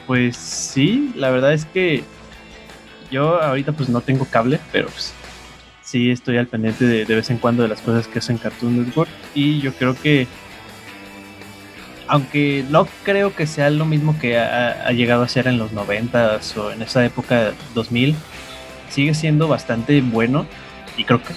pues 0.06 0.36
sí, 0.36 1.14
la 1.16 1.32
verdad 1.32 1.54
es 1.54 1.66
que 1.66 2.04
yo 3.12 3.42
ahorita 3.42 3.74
pues 3.74 3.90
no 3.90 4.02
tengo 4.02 4.26
cable, 4.26 4.60
pero 4.72 4.88
pues 4.88 5.14
sí 5.84 6.10
estoy 6.10 6.38
al 6.38 6.48
pendiente 6.48 6.86
de, 6.86 7.16
vez 7.16 7.30
en 7.30 7.38
cuando 7.38 7.64
de 7.64 7.70
las 7.70 7.82
cosas 7.82 8.08
que 8.08 8.20
hacen 8.20 8.38
Cartoon 8.38 8.86
Network 8.86 9.10
y 9.36 9.60
yo 9.60 9.74
creo 9.74 9.94
que 9.94 10.28
aunque 12.08 12.66
no 12.70 12.88
creo 13.04 13.36
que 13.36 13.46
sea 13.48 13.70
lo 13.70 13.86
mismo 13.86 14.18
que 14.20 14.38
ha, 14.38 14.92
llegado 14.92 15.24
a 15.24 15.28
ser 15.28 15.48
en 15.48 15.58
los 15.58 15.72
90 15.72 16.40
o 16.58 16.72
en 16.72 16.82
esa 16.82 17.06
época 17.06 17.54
2000, 17.74 18.16
sigue 18.90 19.14
siendo 19.14 19.48
bastante 19.48 20.02
bueno 20.02 20.46
y 20.98 21.06
creo 21.06 21.22
que 21.24 21.34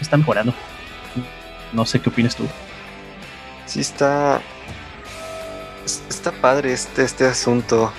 está 0.00 0.16
mejorando. 0.16 0.52
No 1.72 1.86
sé 1.86 2.00
qué 2.00 2.08
opinas 2.08 2.34
tú. 2.34 2.44
Sí 3.66 3.80
está 3.80 4.40
está 5.84 6.32
padre 6.32 6.72
este 6.72 7.04
este 7.04 7.26
asunto 7.26 7.92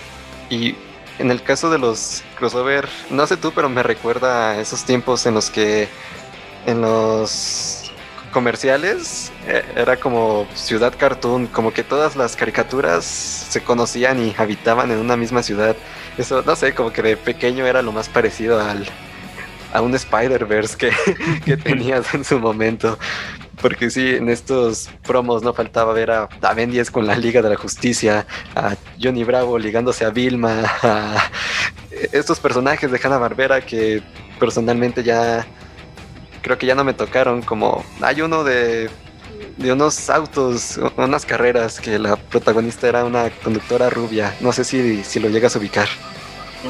y 0.50 0.75
en 1.22 1.32
el 1.32 1.44
caso 1.44 1.70
de 1.70 1.78
los 1.78 2.24
crossover, 2.36 2.90
no 3.10 3.25
sé 3.28 3.38
tú, 3.38 3.51
pero 3.54 3.70
me 3.70 3.84
recuerda 3.84 4.51
a 4.51 4.60
esos 4.60 4.84
tiempos 4.84 5.25
en 5.25 5.36
los 5.36 5.50
que 5.50 5.88
en 6.66 6.82
los 6.82 7.92
comerciales 8.32 9.32
eh, 9.48 9.63
era 9.75 9.98
como 9.98 10.48
ciudad 10.56 10.94
cartoon, 10.98 11.48
como 11.48 11.72
que 11.72 11.84
todas 11.84 12.16
las 12.16 12.36
caricaturas 12.36 13.06
se 13.06 13.62
conocían 13.62 14.25
y 14.25 14.34
habitaban 14.38 14.92
en 14.92 14.98
una 14.98 15.16
misma 15.16 15.44
ciudad. 15.44 15.75
Eso, 16.18 16.42
no 16.42 16.56
sé, 16.56 16.74
como 16.74 16.92
que 16.92 17.01
de 17.01 17.18
pequeño 17.18 17.66
era 17.68 17.82
lo 17.82 17.92
más 17.92 18.10
parecido 18.10 18.60
al, 18.60 18.88
a 19.74 19.82
un 19.82 19.94
Spider-Verse 19.94 20.78
que, 20.78 20.92
que 21.46 21.58
tenías 21.58 22.13
en 22.13 22.24
su 22.24 22.40
momento. 22.40 22.98
Porque 23.62 23.89
sí, 23.89 24.15
en 24.15 24.30
estos 24.30 24.89
promos 25.06 25.44
no 25.44 25.53
faltaba 25.53 25.94
ver 25.94 26.12
a, 26.12 26.30
a 26.41 26.53
Ben 26.53 26.72
10 26.72 26.89
con 26.89 27.06
la 27.06 27.15
Liga 27.15 27.41
de 27.41 27.50
la 27.50 27.56
Justicia, 27.56 28.25
a 28.56 28.75
Johnny 29.01 29.24
Bravo 29.24 29.60
ligándose 29.60 30.03
a 30.03 30.10
Vilma, 30.10 30.63
a 30.84 31.30
estos 32.12 32.39
personajes 32.39 32.91
de 32.91 33.00
Hanna 33.03 33.18
Barbera 33.18 33.62
que 33.62 34.01
personalmente 34.39 35.03
ya 35.03 35.46
creo 36.41 36.58
que 36.58 36.65
ya 36.65 36.75
no 36.75 36.84
me 36.84 36.94
tocaron. 36.94 37.41
Como 37.41 37.84
hay 38.01 38.22
uno 38.22 38.44
de, 38.44 38.89
de 39.58 39.72
unos 39.72 40.10
autos, 40.10 40.80
unas 40.98 41.25
carreras 41.25 41.80
que 41.80 42.00
la 42.00 42.15
protagonista 42.15 42.88
era 42.88 43.06
una 43.06 43.30
conductora 43.30 43.89
rubia. 43.89 44.36
No 44.41 44.51
sé 44.51 44.63
si, 44.63 45.03
si 45.03 45.20
lo 45.20 45.30
llegas 45.30 45.56
a 45.56 45.60
ubicar. 45.60 45.88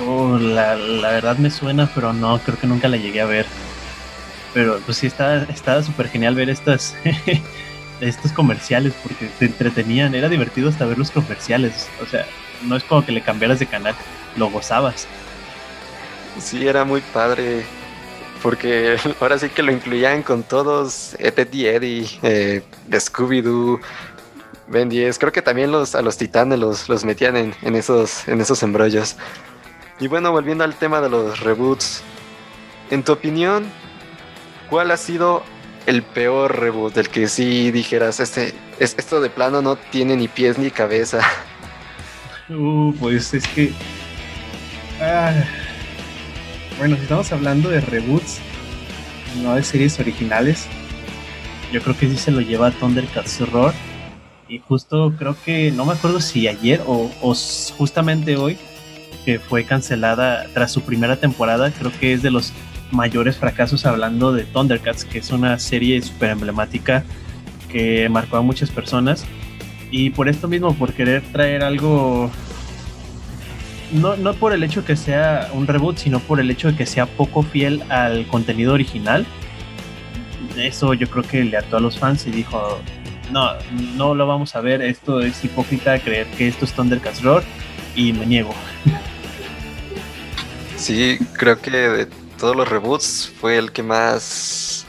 Oh, 0.08 0.38
la, 0.38 0.76
la 0.76 1.12
verdad 1.12 1.38
me 1.38 1.50
suena, 1.50 1.90
pero 1.94 2.14
no, 2.14 2.40
creo 2.40 2.58
que 2.58 2.68
nunca 2.68 2.88
la 2.88 2.98
llegué 2.98 3.22
a 3.22 3.26
ver. 3.26 3.46
Pero 4.54 4.80
pues 4.86 4.98
sí, 4.98 5.08
estaba 5.08 5.84
súper 5.84 6.10
genial 6.10 6.36
ver 6.36 6.50
estas, 6.50 6.96
estos 8.02 8.32
comerciales 8.34 8.94
porque 9.02 9.28
te 9.40 9.46
entretenían, 9.46 10.14
era 10.14 10.28
divertido 10.28 10.70
hasta 10.70 10.86
ver 10.86 10.98
los 10.98 11.12
comerciales. 11.12 11.88
O 12.02 12.06
sea, 12.06 12.26
no 12.64 12.76
es 12.76 12.84
como 12.84 13.06
que 13.06 13.12
le 13.12 13.22
cambiaras 13.22 13.60
de 13.60 13.68
canal, 13.68 13.96
lo 14.36 14.50
gozabas. 14.50 15.08
Sí, 16.40 16.68
era 16.68 16.84
muy 16.84 17.02
padre. 17.14 17.64
porque 18.42 18.98
ahora 19.22 19.38
sí 19.38 19.50
que 19.50 19.64
lo 19.64 19.72
incluían 19.72 20.24
con 20.24 20.44
todos, 20.44 21.16
Ed, 21.20 21.40
Eddie, 21.40 22.08
eh, 22.24 22.62
Scooby-Doo, 22.90 23.80
Ben 24.68 24.90
10. 24.90 25.20
Creo 25.20 25.32
que 25.32 25.42
también 25.42 25.72
los, 25.72 25.96
a 25.96 26.02
los 26.02 26.18
titanes 26.18 26.60
los, 26.60 26.90
los 26.90 27.06
metían 27.06 27.38
en, 27.38 27.54
en, 27.62 27.76
esos, 27.76 28.28
en 28.28 28.42
esos 28.42 28.64
embrollos. 28.64 29.16
Y 30.00 30.08
bueno, 30.08 30.32
volviendo 30.32 30.64
al 30.64 30.74
tema 30.76 31.02
de 31.02 31.10
los 31.10 31.40
reboots, 31.42 32.02
en 32.90 33.04
tu 33.04 33.12
opinión, 33.12 33.66
¿cuál 34.72 34.90
ha 34.90 34.98
sido 34.98 35.44
el 35.86 36.02
peor 36.02 36.58
reboot 36.58 36.96
del 36.96 37.10
que 37.10 37.28
sí 37.28 37.72
dijeras, 37.72 38.22
este, 38.22 38.54
es, 38.80 38.96
esto 38.98 39.20
de 39.20 39.30
plano 39.30 39.62
no 39.62 39.76
tiene 39.76 40.16
ni 40.16 40.28
pies 40.30 40.58
ni 40.58 40.72
cabeza? 40.72 41.20
Uh, 42.50 42.94
pues 43.00 43.34
es 43.34 43.48
que... 43.50 43.74
Ah, 45.02 45.34
bueno, 46.78 46.96
si 46.96 47.04
estamos 47.04 47.32
hablando 47.34 47.70
de 47.70 47.82
reboots, 47.82 48.40
no 49.44 49.56
de 49.56 49.64
series 49.64 50.00
originales, 50.00 50.68
yo 51.72 51.82
creo 51.82 51.98
que 51.98 52.08
sí 52.08 52.18
se 52.18 52.32
lo 52.32 52.40
lleva 52.40 52.72
Thundercats 52.72 53.42
Roar. 53.52 53.74
Y 54.48 54.60
justo 54.60 55.14
creo 55.18 55.36
que, 55.46 55.72
no 55.72 55.86
me 55.86 55.94
acuerdo 55.94 56.22
si 56.22 56.48
ayer 56.48 56.82
o 56.86 57.10
justamente 57.78 58.38
hoy, 58.38 58.58
que 59.26 59.38
fue 59.40 59.66
cancelada 59.66 60.48
tras 60.54 60.72
su 60.72 60.82
primera 60.82 61.18
temporada, 61.18 61.72
creo 61.72 61.92
que 62.00 62.14
es 62.14 62.22
de 62.22 62.32
los 62.32 62.54
mayores 62.92 63.38
fracasos 63.38 63.86
hablando 63.86 64.32
de 64.32 64.44
Thundercats, 64.44 65.06
que 65.06 65.20
es 65.20 65.32
una 65.32 65.58
serie 65.60 66.02
súper 66.02 66.32
emblemática 66.32 67.04
que 67.70 68.10
marcó 68.10 68.38
a 68.38 68.42
muchas 68.42 68.70
personas. 68.70 69.26
Y 69.90 70.12
por 70.12 70.30
esto 70.30 70.48
mismo, 70.48 70.74
por 70.74 70.94
querer 70.94 71.22
traer 71.32 71.64
algo, 71.64 72.32
no, 73.92 74.16
no 74.16 74.34
por 74.34 74.54
el 74.54 74.64
hecho 74.64 74.86
que 74.86 74.96
sea 74.96 75.50
un 75.54 75.68
reboot, 75.68 75.98
sino 75.98 76.20
por 76.20 76.40
el 76.40 76.50
hecho 76.50 76.72
de 76.72 76.78
que 76.78 76.86
sea 76.86 77.06
poco 77.06 77.44
fiel 77.44 77.84
al 77.90 78.26
contenido 78.28 78.74
original. 78.74 79.26
Eso 80.58 80.94
yo 80.94 81.10
creo 81.10 81.24
que 81.24 81.44
le 81.44 81.58
ató 81.58 81.78
a 81.78 81.80
los 81.80 81.98
fans 81.98 82.26
y 82.28 82.32
dijo, 82.32 82.80
no, 83.32 83.52
no 83.96 84.16
lo 84.16 84.28
vamos 84.28 84.56
a 84.56 84.62
ver, 84.62 84.82
esto 84.82 85.22
es 85.22 85.44
hipócrita 85.44 86.00
creer 86.00 86.28
que 86.38 86.48
esto 86.48 86.66
es 86.66 86.74
Thundercats 86.74 87.22
Roar 87.22 87.44
y 87.96 88.14
me 88.14 88.26
niego. 88.26 88.54
Sí, 90.76 91.20
creo 91.34 91.62
que 91.62 91.72
de 91.72 92.08
todos 92.42 92.56
los 92.56 92.68
reboots 92.68 93.32
fue 93.40 93.60
el 93.60 93.72
que 93.72 93.84
más, 93.84 94.88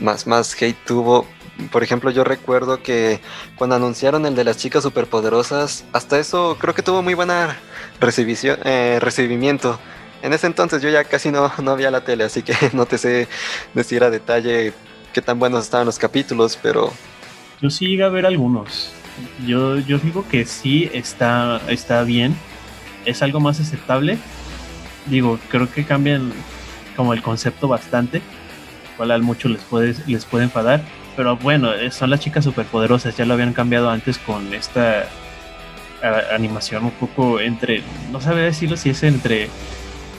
más, 0.00 0.28
más 0.28 0.54
hate 0.62 0.76
tuvo. 0.86 1.26
Por 1.72 1.82
ejemplo, 1.82 2.12
yo 2.12 2.22
recuerdo 2.22 2.84
que 2.84 3.20
cuando 3.56 3.74
anunciaron 3.74 4.24
el 4.26 4.36
de 4.36 4.44
las 4.44 4.58
chicas 4.58 4.84
superpoderosas, 4.84 5.84
hasta 5.92 6.20
eso 6.20 6.56
creo 6.60 6.74
que 6.74 6.82
tuvo 6.82 7.02
muy 7.02 7.14
buena 7.14 7.58
eh, 8.00 8.98
recibimiento. 9.00 9.80
En 10.22 10.32
ese 10.32 10.46
entonces 10.46 10.80
yo 10.80 10.88
ya 10.88 11.02
casi 11.02 11.32
no, 11.32 11.50
no 11.60 11.72
había 11.72 11.90
la 11.90 12.04
tele, 12.04 12.22
así 12.22 12.42
que 12.42 12.54
no 12.72 12.86
te 12.86 12.96
sé 12.96 13.26
decir 13.74 14.04
a 14.04 14.10
detalle 14.10 14.72
qué 15.12 15.20
tan 15.20 15.40
buenos 15.40 15.64
estaban 15.64 15.84
los 15.84 15.98
capítulos, 15.98 16.56
pero... 16.62 16.92
Yo 17.60 17.70
sí 17.70 17.88
llegué 17.88 18.04
a 18.04 18.08
ver 18.08 18.24
algunos. 18.24 18.92
Yo, 19.44 19.78
yo 19.78 19.98
digo 19.98 20.24
que 20.30 20.44
sí 20.44 20.88
está, 20.94 21.60
está 21.66 22.04
bien. 22.04 22.36
Es 23.04 23.20
algo 23.20 23.40
más 23.40 23.58
aceptable. 23.58 24.16
Digo, 25.06 25.40
creo 25.50 25.68
que 25.68 25.84
cambian 25.84 26.32
como 26.98 27.12
el 27.12 27.22
concepto 27.22 27.68
bastante, 27.68 28.20
cual 28.96 29.12
a 29.12 29.18
mucho 29.18 29.48
les 29.48 29.62
puede, 29.62 29.94
les 30.08 30.24
puede 30.24 30.42
enfadar, 30.42 30.82
pero 31.16 31.36
bueno, 31.36 31.72
eh, 31.72 31.92
son 31.92 32.10
las 32.10 32.18
chicas 32.18 32.42
superpoderosas, 32.42 33.16
ya 33.16 33.24
lo 33.24 33.34
habían 33.34 33.52
cambiado 33.52 33.88
antes 33.88 34.18
con 34.18 34.52
esta 34.52 35.08
animación 36.32 36.84
un 36.84 36.90
poco 36.90 37.38
entre, 37.38 37.82
no 38.10 38.20
sabía 38.20 38.42
decirlo 38.42 38.76
si 38.76 38.90
es 38.90 39.02
entre 39.04 39.48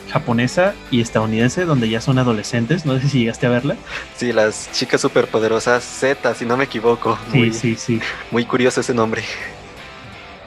japonesa 0.10 0.74
y 0.90 1.02
estadounidense, 1.02 1.66
donde 1.66 1.90
ya 1.90 2.00
son 2.00 2.18
adolescentes, 2.18 2.86
no 2.86 2.98
sé 2.98 3.10
si 3.10 3.20
llegaste 3.20 3.46
a 3.48 3.50
verla. 3.50 3.76
Sí, 4.16 4.32
las 4.32 4.72
chicas 4.72 5.02
superpoderosas 5.02 5.84
Z, 5.84 6.34
si 6.34 6.46
no 6.46 6.56
me 6.56 6.64
equivoco. 6.64 7.20
Sí, 7.32 7.38
muy, 7.38 7.54
sí, 7.54 7.76
sí. 7.76 8.00
Muy 8.32 8.46
curioso 8.46 8.80
ese 8.80 8.94
nombre. 8.94 9.24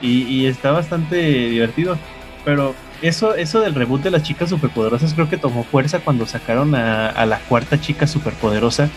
Y, 0.01 0.23
y 0.23 0.47
está 0.47 0.71
bastante 0.71 1.15
divertido, 1.15 1.95
pero 2.43 2.73
eso, 3.03 3.35
eso 3.35 3.59
del 3.59 3.75
reboot 3.75 4.01
de 4.01 4.11
las 4.11 4.23
chicas 4.23 4.49
superpoderosas 4.49 5.13
creo 5.13 5.29
que 5.29 5.35
tomó 5.35 5.65
fuerza 5.65 5.99
cuando 5.99 6.25
sacaron 6.25 6.73
a, 6.73 7.25
la 7.25 7.37
cuarta 7.39 7.79
chica 7.79 8.07
superpoderosa. 8.07 8.89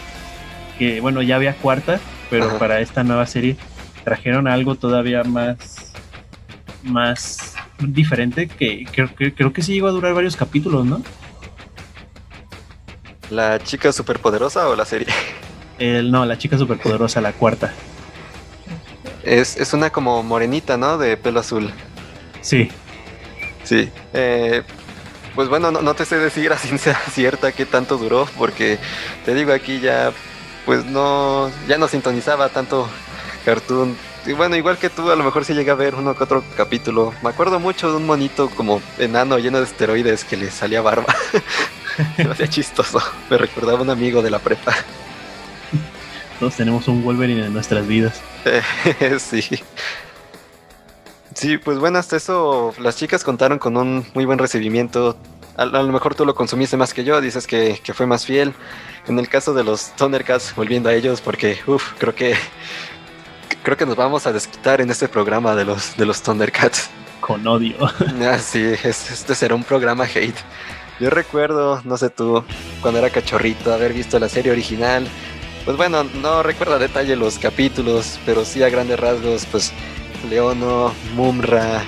Que 0.79 1.01
bueno, 1.01 1.23
ya 1.23 1.37
había 1.37 1.55
cuarta, 1.55 1.99
pero 2.31 2.57
para 2.59 2.81
esta 2.81 3.03
nueva 3.03 3.27
serie 3.27 3.57
trajeron 4.05 4.47
algo 4.47 4.77
todavía 4.77 5.25
más, 5.25 5.92
más 6.85 7.57
diferente 7.81 8.47
que 8.47 8.87
creo, 8.92 9.12
que 9.12 9.35
creo 9.35 9.53
que 9.53 9.62
sí 9.62 9.75
llegó 9.75 9.88
a 9.88 9.90
durar 9.90 10.14
varios 10.14 10.37
capítulos, 10.37 10.87
¿no? 10.87 11.03
¿La 13.31 13.59
chica 13.59 13.90
superpoderosa 13.90 14.69
o 14.69 14.77
la 14.77 14.85
serie? 14.85 15.09
El, 15.81 16.12
no, 16.12 16.25
la 16.25 16.38
chica 16.38 16.57
superpoderosa, 16.57 17.21
la 17.21 17.33
cuarta. 17.33 17.73
Es, 19.25 19.57
es 19.57 19.73
una 19.73 19.90
como 19.90 20.23
morenita, 20.23 20.77
¿no? 20.77 20.97
De 20.97 21.16
pelo 21.16 21.40
azul. 21.40 21.73
Sí. 22.40 22.71
Sí. 23.66 23.90
Eh, 24.14 24.62
pues 25.35 25.48
bueno, 25.48 25.70
no, 25.70 25.94
te 25.94 26.07
sé 26.07 26.18
decir 26.18 26.52
a 26.52 26.57
ciencia 26.59 26.94
cierta 27.12 27.52
qué 27.52 27.66
tanto 27.66 27.98
duró, 27.98 28.26
porque 28.38 28.79
te 29.24 29.35
digo 29.35 29.52
aquí 29.52 29.81
ya, 29.81 30.12
pues 30.64 30.85
no, 30.87 31.50
ya 31.68 31.76
no 31.76 31.88
sintonizaba 31.88 32.48
tanto 32.48 32.88
cartoon. 33.44 33.96
Y 34.24 34.33
bueno, 34.33 34.57
igual 34.57 34.79
que 34.79 34.90
tú, 34.90 35.11
a 35.11 35.16
lo 35.16 35.22
mejor 35.22 35.44
sí 35.44 35.55
llegué 35.55 35.70
a 35.70 35.74
ver 35.74 35.94
uno 35.94 36.16
que 36.16 36.24
otro 36.24 36.42
capítulo. 36.57 37.12
Me 37.22 37.29
acuerdo 37.29 37.61
mucho 37.61 37.90
de 37.90 37.96
un 37.96 38.07
monito 38.07 38.50
como 38.50 38.81
enano 38.98 39.38
lleno 39.38 39.59
de 39.59 39.64
esteroides 39.64 40.24
que 40.24 40.37
le 40.37 40.50
salía 40.50 40.81
barba. 40.81 41.14
Me 42.18 42.24
hacía 42.24 42.48
chistoso. 42.48 43.00
Me 43.31 43.38
recordaba 43.38 43.83
un 43.83 43.90
amigo 43.90 44.22
de 44.22 44.31
la 44.31 44.38
prepa. 44.38 44.74
Todos 46.40 46.57
tenemos 46.57 46.88
un 46.88 47.02
Wolverine 47.05 47.46
en 47.46 47.52
nuestras 47.52 47.87
vidas. 47.87 48.20
sí. 49.18 49.62
Sí, 51.37 51.59
pues 51.59 51.79
bueno, 51.79 51.99
hasta 51.99 52.16
eso 52.16 52.72
las 52.79 52.96
chicas 52.96 53.22
contaron 53.22 53.59
con 53.59 53.77
un 53.77 54.07
muy 54.14 54.25
buen 54.25 54.38
recibimiento. 54.38 55.18
A, 55.59 55.66
lo 55.66 55.92
mejor 55.92 56.14
tú 56.14 56.25
lo 56.25 56.35
consumiste 56.35 56.79
más 56.79 56.94
que 56.94 57.05
yo, 57.05 57.20
dices 57.20 57.46
que, 57.46 57.79
fue 57.92 58.07
más 58.07 58.25
fiel. 58.25 58.55
En 59.07 59.18
el 59.18 59.29
caso 59.29 59.53
de 59.53 59.62
los 59.62 59.94
Thundercats, 59.96 60.55
volviendo 60.57 60.88
a 60.88 60.94
ellos, 60.94 61.20
porque 61.20 61.59
uff, 61.66 61.92
creo 61.99 62.14
que 62.14 62.35
creo 63.62 63.77
que 63.77 63.85
nos 63.85 63.96
vamos 63.96 64.27
a 64.27 64.33
desquitar 64.33 64.81
en 64.81 64.88
este 64.88 65.09
programa 65.09 65.55
de 65.55 65.66
los 65.66 65.94
de 65.99 66.07
los 66.07 66.22
Thundercats. 66.22 66.88
Con 67.20 67.46
odio. 67.46 67.77
Ah, 68.22 68.38
sí, 68.38 68.72
este 68.83 69.35
será 69.35 69.55
un 69.55 69.64
programa 69.64 70.05
hate. 70.05 70.38
Yo 71.01 71.11
recuerdo, 71.11 71.83
no 71.85 71.99
sé 71.99 72.09
tú, 72.09 72.44
cuando 72.81 72.99
era 72.99 73.11
cachorrito, 73.11 73.75
haber 73.75 73.92
visto 73.92 74.18
la 74.18 74.31
serie 74.31 74.53
original. 74.53 75.07
Pues 75.66 75.77
bueno, 75.77 76.05
no 76.05 76.42
recuerdo 76.42 76.77
a 76.77 76.79
detalle 76.79 77.14
los 77.14 77.38
capítulos, 77.38 78.18
pero 78.25 78.46
sí 78.46 78.62
a 78.62 78.70
grandes 78.70 78.99
rasgos, 78.99 79.44
pues 79.46 79.75
Leono, 80.24 80.92
Mumra, 81.14 81.83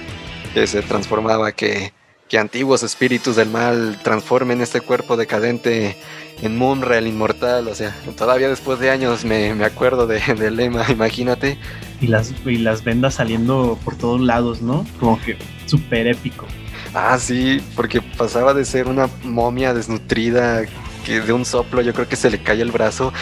que 0.55 0.67
se 0.67 0.83
transformaba, 0.83 1.53
que, 1.53 1.93
que 2.29 2.39
antiguos 2.39 2.83
espíritus 2.83 3.37
del 3.37 3.51
mal 3.51 3.99
transformen 4.03 4.61
este 4.61 4.81
cuerpo 4.81 5.17
decadente 5.17 5.97
en 6.43 6.57
Mumra, 6.57 6.99
el 6.99 7.07
inmortal. 7.07 7.69
O 7.69 7.75
sea, 7.75 7.95
todavía 8.17 8.49
después 8.49 8.79
de 8.79 8.91
años 8.91 9.25
me, 9.25 9.53
acuerdo 9.65 10.07
de, 10.07 10.21
del 10.39 10.57
lema, 10.57 10.87
imagínate. 10.91 11.59
Y 12.01 12.07
las, 12.09 12.33
y 12.45 12.59
las 12.59 12.85
vendas 12.85 13.15
saliendo 13.15 13.79
por 13.85 13.97
todos 13.97 14.21
lados, 14.21 14.63
¿no? 14.63 14.87
Como 15.01 15.21
que 15.21 15.37
súper 15.67 16.07
épico. 16.07 16.47
Ah, 16.95 17.19
sí, 17.19 17.63
porque 17.77 18.01
pasaba 18.01 18.55
de 18.55 18.65
ser 18.65 18.89
una 18.89 19.09
momia 19.23 19.75
desnutrida 19.75 20.65
que 21.05 21.21
de 21.21 21.33
un 21.33 21.45
soplo 21.45 21.81
yo 21.81 21.93
creo 21.93 22.09
que 22.09 22.17
se 22.17 22.31
le 22.31 22.43
cae 22.43 22.61
el 22.61 22.71
brazo 22.71 23.13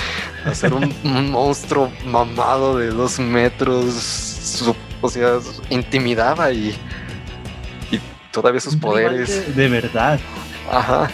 a 0.45 0.55
ser 0.55 0.73
un, 0.73 0.93
un 1.05 1.31
monstruo 1.31 1.91
mamado 2.07 2.79
de 2.79 2.89
dos 2.89 3.19
metros, 3.19 3.95
super 3.95 4.86
o 5.01 5.09
sea, 5.09 5.39
intimidaba 5.71 6.53
y, 6.53 6.75
y 7.91 8.01
todavía 8.33 8.61
sus 8.61 8.77
poderes. 8.77 9.55
De, 9.57 9.69
verdad. 9.69 10.19
Ajá. 10.71 11.11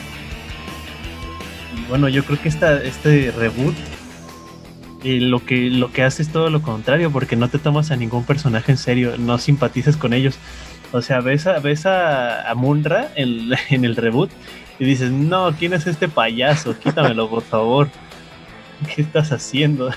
bueno, 1.89 2.09
yo 2.09 2.25
creo 2.25 2.41
que 2.41 2.49
esta, 2.49 2.83
este 2.83 3.31
reboot 3.33 3.75
eh, 5.05 5.21
lo, 5.21 5.45
que, 5.45 5.69
lo 5.69 5.93
que 5.93 6.05
hace 6.05 6.23
es 6.23 6.31
todo 6.31 6.49
lo 6.49 6.63
contrario, 6.63 7.11
porque 7.11 7.37
no 7.37 7.49
te 7.49 7.59
tomas 7.59 7.91
a 7.91 7.97
ningún 7.97 8.25
personaje 8.25 8.73
en 8.73 8.79
serio, 8.79 9.17
no 9.19 9.39
simpatizas 9.39 9.97
con 9.97 10.13
ellos. 10.13 10.37
O 10.93 11.03
sea, 11.03 11.21
ves 11.21 11.47
a, 11.47 11.59
ves 11.59 11.87
a, 11.87 12.53
Munra 12.55 13.11
en, 13.17 13.51
en 13.71 13.85
el 13.85 13.97
reboot 13.97 14.31
y 14.79 14.85
dices, 14.85 15.11
no, 15.11 15.55
¿quién 15.59 15.73
es 15.73 15.87
este 15.87 16.09
payaso? 16.09 16.79
Quítamelo, 16.79 17.29
por 17.29 17.43
favor. 17.43 17.89
¿Qué 18.95 19.03
estás 19.03 19.33
haciendo? 19.33 19.91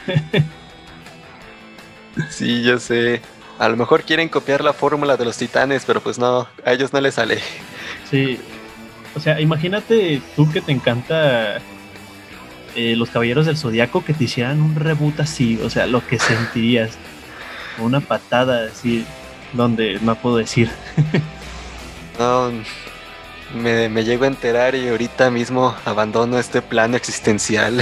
sí, 2.29 2.63
yo 2.63 2.79
sé. 2.79 3.21
A 3.57 3.69
lo 3.69 3.77
mejor 3.77 4.03
quieren 4.03 4.27
copiar 4.27 4.63
la 4.63 4.73
fórmula 4.73 5.15
de 5.15 5.25
los 5.25 5.37
titanes, 5.37 5.85
pero 5.85 6.01
pues 6.01 6.19
no, 6.19 6.47
a 6.65 6.73
ellos 6.73 6.91
no 6.91 6.99
les 6.99 7.15
sale. 7.15 7.39
Sí. 8.09 8.39
O 9.15 9.19
sea, 9.19 9.39
imagínate 9.39 10.21
tú 10.35 10.51
que 10.51 10.59
te 10.59 10.73
encanta 10.73 11.61
eh, 12.75 12.95
los 12.97 13.09
Caballeros 13.09 13.45
del 13.45 13.57
Zodiaco 13.57 14.03
que 14.03 14.13
te 14.13 14.25
hicieran 14.25 14.61
un 14.61 14.75
reboot 14.75 15.21
así, 15.21 15.57
o 15.63 15.69
sea, 15.69 15.87
lo 15.87 16.05
que 16.05 16.19
sentirías. 16.19 16.97
Una 17.77 18.01
patada 18.01 18.67
así, 18.67 19.05
donde 19.53 19.99
no 20.01 20.15
puedo 20.15 20.35
decir. 20.35 20.69
no, 22.19 22.51
me, 23.55 23.87
me 23.87 24.03
llego 24.03 24.25
a 24.25 24.27
enterar 24.27 24.75
y 24.75 24.89
ahorita 24.89 25.31
mismo 25.31 25.73
abandono 25.85 26.37
este 26.37 26.61
plano 26.61 26.97
existencial. 26.97 27.79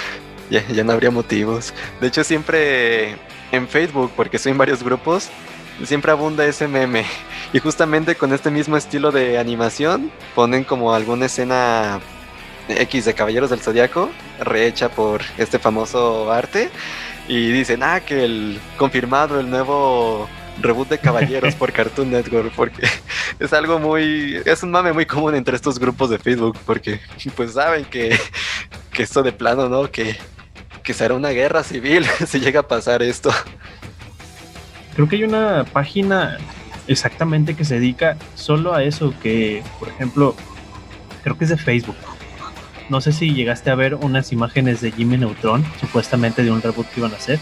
ya, 0.50 0.66
ya 0.68 0.84
no 0.84 0.92
habría 0.92 1.10
motivos. 1.10 1.72
De 2.02 2.08
hecho, 2.08 2.24
siempre 2.24 3.16
en 3.54 3.68
Facebook, 3.68 4.12
porque 4.16 4.36
estoy 4.36 4.52
en 4.52 4.58
varios 4.58 4.82
grupos, 4.82 5.30
siempre 5.84 6.12
abunda 6.12 6.44
ese 6.46 6.68
meme. 6.68 7.04
Y 7.52 7.58
justamente 7.58 8.14
con 8.14 8.32
este 8.32 8.50
mismo 8.50 8.76
estilo 8.76 9.12
de 9.12 9.38
animación, 9.38 10.10
ponen 10.34 10.64
como 10.64 10.94
alguna 10.94 11.26
escena 11.26 12.00
X 12.68 13.04
de 13.04 13.14
Caballeros 13.14 13.50
del 13.50 13.60
Zodiaco, 13.60 14.10
rehecha 14.40 14.88
por 14.88 15.22
este 15.38 15.58
famoso 15.58 16.32
arte. 16.32 16.70
Y 17.28 17.50
dicen, 17.52 17.82
ah, 17.82 18.00
que 18.00 18.24
el 18.24 18.60
confirmado, 18.76 19.40
el 19.40 19.48
nuevo 19.48 20.28
reboot 20.60 20.88
de 20.88 20.98
Caballeros 20.98 21.54
por 21.54 21.72
Cartoon 21.72 22.10
Network, 22.10 22.52
porque 22.54 22.86
es 23.38 23.52
algo 23.52 23.78
muy, 23.78 24.40
es 24.44 24.62
un 24.62 24.70
mame 24.70 24.92
muy 24.92 25.06
común 25.06 25.34
entre 25.34 25.56
estos 25.56 25.78
grupos 25.78 26.10
de 26.10 26.18
Facebook, 26.18 26.58
porque 26.66 27.00
pues 27.34 27.54
saben 27.54 27.84
que, 27.86 28.18
que 28.92 29.02
esto 29.02 29.22
de 29.22 29.32
plano, 29.32 29.68
¿no? 29.68 29.90
Que, 29.90 30.16
que 30.84 30.94
será 30.94 31.14
una 31.14 31.30
guerra 31.30 31.64
civil 31.64 32.06
si 32.26 32.38
llega 32.38 32.60
a 32.60 32.68
pasar 32.68 33.02
esto. 33.02 33.30
Creo 34.94 35.08
que 35.08 35.16
hay 35.16 35.24
una 35.24 35.64
página 35.64 36.38
exactamente 36.86 37.56
que 37.56 37.64
se 37.64 37.76
dedica 37.76 38.16
solo 38.36 38.74
a 38.74 38.84
eso, 38.84 39.12
que 39.22 39.64
por 39.80 39.88
ejemplo, 39.88 40.36
creo 41.24 41.36
que 41.36 41.44
es 41.44 41.50
de 41.50 41.56
Facebook. 41.56 41.96
No 42.90 43.00
sé 43.00 43.12
si 43.12 43.32
llegaste 43.32 43.70
a 43.70 43.74
ver 43.74 43.94
unas 43.94 44.30
imágenes 44.30 44.82
de 44.82 44.92
Jimmy 44.92 45.16
Neutron, 45.16 45.64
supuestamente 45.80 46.44
de 46.44 46.50
un 46.50 46.60
reboot 46.60 46.86
que 46.90 47.00
iban 47.00 47.12
a 47.12 47.16
hacer. 47.16 47.40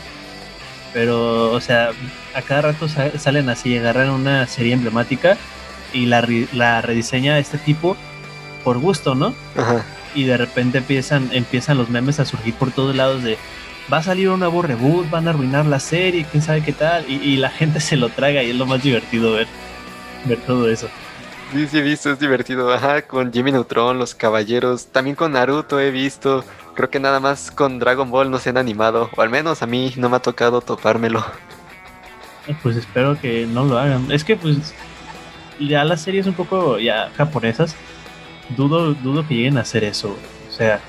Pero, 0.94 1.50
o 1.50 1.60
sea, 1.60 1.90
a 2.34 2.42
cada 2.42 2.62
rato 2.62 2.86
salen 2.88 3.48
así, 3.48 3.76
agarran 3.76 4.10
una 4.10 4.46
serie 4.46 4.72
emblemática 4.72 5.36
y 5.92 6.06
la, 6.06 6.26
la 6.52 6.80
rediseña 6.80 7.38
este 7.38 7.58
tipo 7.58 7.96
por 8.62 8.78
gusto, 8.78 9.14
¿no? 9.16 9.34
Ajá. 9.56 9.84
Y 10.14 10.24
de 10.24 10.36
repente 10.36 10.78
empiezan, 10.78 11.30
empiezan 11.32 11.78
los 11.78 11.88
memes 11.88 12.20
a 12.20 12.24
surgir 12.24 12.54
por 12.54 12.70
todos 12.70 12.94
lados 12.94 13.22
de 13.22 13.38
va 13.92 13.98
a 13.98 14.02
salir 14.02 14.28
un 14.28 14.40
nuevo 14.40 14.62
reboot, 14.62 15.10
van 15.10 15.26
a 15.26 15.30
arruinar 15.30 15.66
la 15.66 15.80
serie, 15.80 16.26
quién 16.30 16.42
sabe 16.42 16.62
qué 16.62 16.72
tal, 16.72 17.04
y, 17.08 17.14
y 17.14 17.36
la 17.36 17.50
gente 17.50 17.80
se 17.80 17.96
lo 17.96 18.08
traga 18.08 18.42
y 18.42 18.50
es 18.50 18.56
lo 18.56 18.66
más 18.66 18.82
divertido 18.82 19.32
ver, 19.32 19.46
ver 20.24 20.38
todo 20.40 20.68
eso. 20.68 20.88
Sí, 21.52 21.66
sí 21.66 21.78
he 21.78 21.82
visto, 21.82 22.10
es 22.10 22.18
divertido. 22.18 22.72
Ajá, 22.72 23.02
con 23.02 23.30
Jimmy 23.30 23.52
Neutron, 23.52 23.98
los 23.98 24.14
caballeros. 24.14 24.86
También 24.86 25.14
con 25.14 25.32
Naruto 25.32 25.78
he 25.78 25.90
visto. 25.90 26.44
Creo 26.74 26.88
que 26.88 26.98
nada 26.98 27.20
más 27.20 27.50
con 27.50 27.78
Dragon 27.78 28.10
Ball 28.10 28.30
no 28.30 28.38
se 28.38 28.48
han 28.48 28.56
animado. 28.56 29.10
O 29.14 29.20
al 29.20 29.28
menos 29.28 29.62
a 29.62 29.66
mí 29.66 29.92
no 29.98 30.08
me 30.08 30.16
ha 30.16 30.20
tocado 30.20 30.62
topármelo. 30.62 31.22
Pues 32.62 32.76
espero 32.76 33.20
que 33.20 33.46
no 33.46 33.64
lo 33.66 33.78
hagan. 33.78 34.10
Es 34.10 34.24
que 34.24 34.34
pues 34.34 34.72
ya 35.60 35.84
las 35.84 36.00
series 36.00 36.26
un 36.26 36.32
poco 36.32 36.78
ya 36.78 37.10
japonesas. 37.18 37.76
Dudo, 38.56 38.94
dudo 38.94 39.26
que 39.26 39.34
lleguen 39.34 39.58
a 39.58 39.62
hacer 39.62 39.84
eso. 39.84 40.16
O 40.48 40.52
sea, 40.52 40.80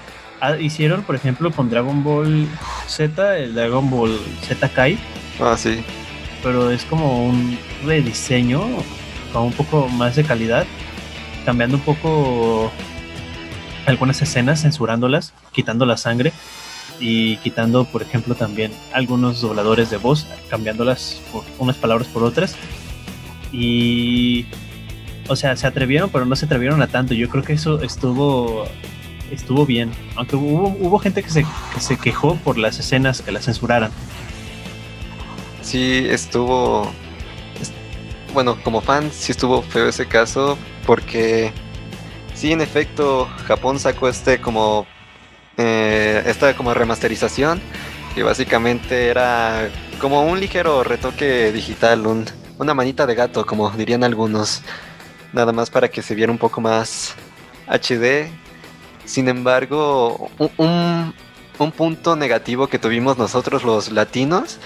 hicieron 0.59 1.03
por 1.03 1.15
ejemplo 1.15 1.51
con 1.51 1.69
Dragon 1.69 2.03
Ball 2.03 2.47
Z, 2.87 3.37
el 3.37 3.55
Dragon 3.55 3.89
Ball 3.89 4.19
Z 4.41 4.69
Kai. 4.69 4.97
Ah, 5.39 5.55
sí. 5.57 5.83
Pero 6.41 6.71
es 6.71 6.83
como 6.85 7.25
un 7.25 7.57
rediseño 7.85 8.61
con 9.31 9.43
un 9.43 9.53
poco 9.53 9.87
más 9.87 10.15
de 10.15 10.23
calidad, 10.23 10.65
cambiando 11.45 11.77
un 11.77 11.83
poco 11.83 12.71
algunas 13.85 14.21
escenas, 14.21 14.61
censurándolas, 14.61 15.33
quitando 15.51 15.85
la 15.85 15.97
sangre 15.97 16.31
y 16.99 17.37
quitando, 17.37 17.85
por 17.85 18.01
ejemplo, 18.01 18.35
también 18.35 18.71
algunos 18.93 19.41
dobladores 19.41 19.89
de 19.89 19.97
voz, 19.97 20.27
cambiándolas 20.49 21.21
por 21.31 21.43
unas 21.59 21.75
palabras 21.77 22.07
por 22.07 22.23
otras. 22.23 22.55
Y, 23.51 24.45
o 25.27 25.35
sea, 25.35 25.55
se 25.55 25.67
atrevieron, 25.67 26.09
pero 26.09 26.25
no 26.25 26.35
se 26.35 26.45
atrevieron 26.45 26.81
a 26.81 26.87
tanto. 26.87 27.13
Yo 27.13 27.29
creo 27.29 27.43
que 27.43 27.53
eso 27.53 27.81
estuvo 27.81 28.65
estuvo 29.31 29.65
bien. 29.65 29.91
Aunque 30.15 30.35
hubo, 30.35 30.75
hubo 30.79 30.99
gente 30.99 31.23
que 31.23 31.29
se, 31.29 31.45
que 31.73 31.79
se 31.79 31.97
quejó 31.97 32.35
por 32.37 32.57
las 32.57 32.79
escenas 32.79 33.21
que 33.21 33.31
las 33.31 33.45
censuraran. 33.45 33.91
Sí, 35.61 36.05
estuvo 36.09 36.91
bueno, 38.33 38.57
como 38.63 38.81
fan 38.81 39.11
sí 39.11 39.31
estuvo 39.31 39.61
feo 39.61 39.87
ese 39.87 40.07
caso 40.07 40.57
porque 40.85 41.51
sí, 42.33 42.51
en 42.51 42.61
efecto, 42.61 43.29
Japón 43.47 43.79
sacó 43.79 44.09
este 44.09 44.41
como 44.41 44.87
eh, 45.57 46.23
esta 46.25 46.55
como 46.55 46.73
remasterización 46.73 47.61
que 48.15 48.23
básicamente 48.23 49.07
era 49.07 49.69
como 49.99 50.23
un 50.23 50.39
ligero 50.39 50.83
retoque 50.83 51.51
digital, 51.51 52.05
un, 52.05 52.25
una 52.57 52.73
manita 52.73 53.05
de 53.05 53.15
gato, 53.15 53.45
como 53.45 53.69
dirían 53.71 54.03
algunos, 54.03 54.61
nada 55.33 55.51
más 55.51 55.69
para 55.69 55.89
que 55.89 56.01
se 56.01 56.15
viera 56.15 56.31
un 56.31 56.37
poco 56.37 56.61
más 56.61 57.15
HD. 57.67 58.29
Sin 59.05 59.27
embargo, 59.27 60.29
un, 60.57 61.13
un 61.59 61.71
punto 61.71 62.15
negativo 62.15 62.67
que 62.67 62.79
tuvimos 62.79 63.17
nosotros 63.17 63.63
los 63.63 63.91
latinos 63.91 64.59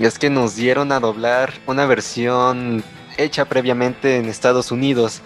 es 0.00 0.18
que 0.18 0.30
nos 0.30 0.56
dieron 0.56 0.92
a 0.92 1.00
doblar 1.00 1.54
una 1.66 1.86
versión 1.86 2.84
hecha 3.16 3.44
previamente 3.46 4.16
en 4.16 4.26
Estados 4.26 4.70
Unidos 4.70 5.22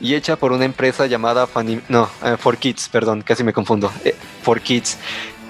y 0.00 0.14
hecha 0.14 0.36
por 0.36 0.52
una 0.52 0.64
empresa 0.64 1.06
llamada 1.06 1.46
Funny, 1.46 1.80
no, 1.88 2.08
uh, 2.22 2.36
For 2.36 2.56
Kids, 2.56 2.88
perdón, 2.88 3.22
casi 3.22 3.42
me 3.42 3.52
confundo, 3.52 3.90
eh, 4.04 4.14
For 4.42 4.60
Kids. 4.60 4.98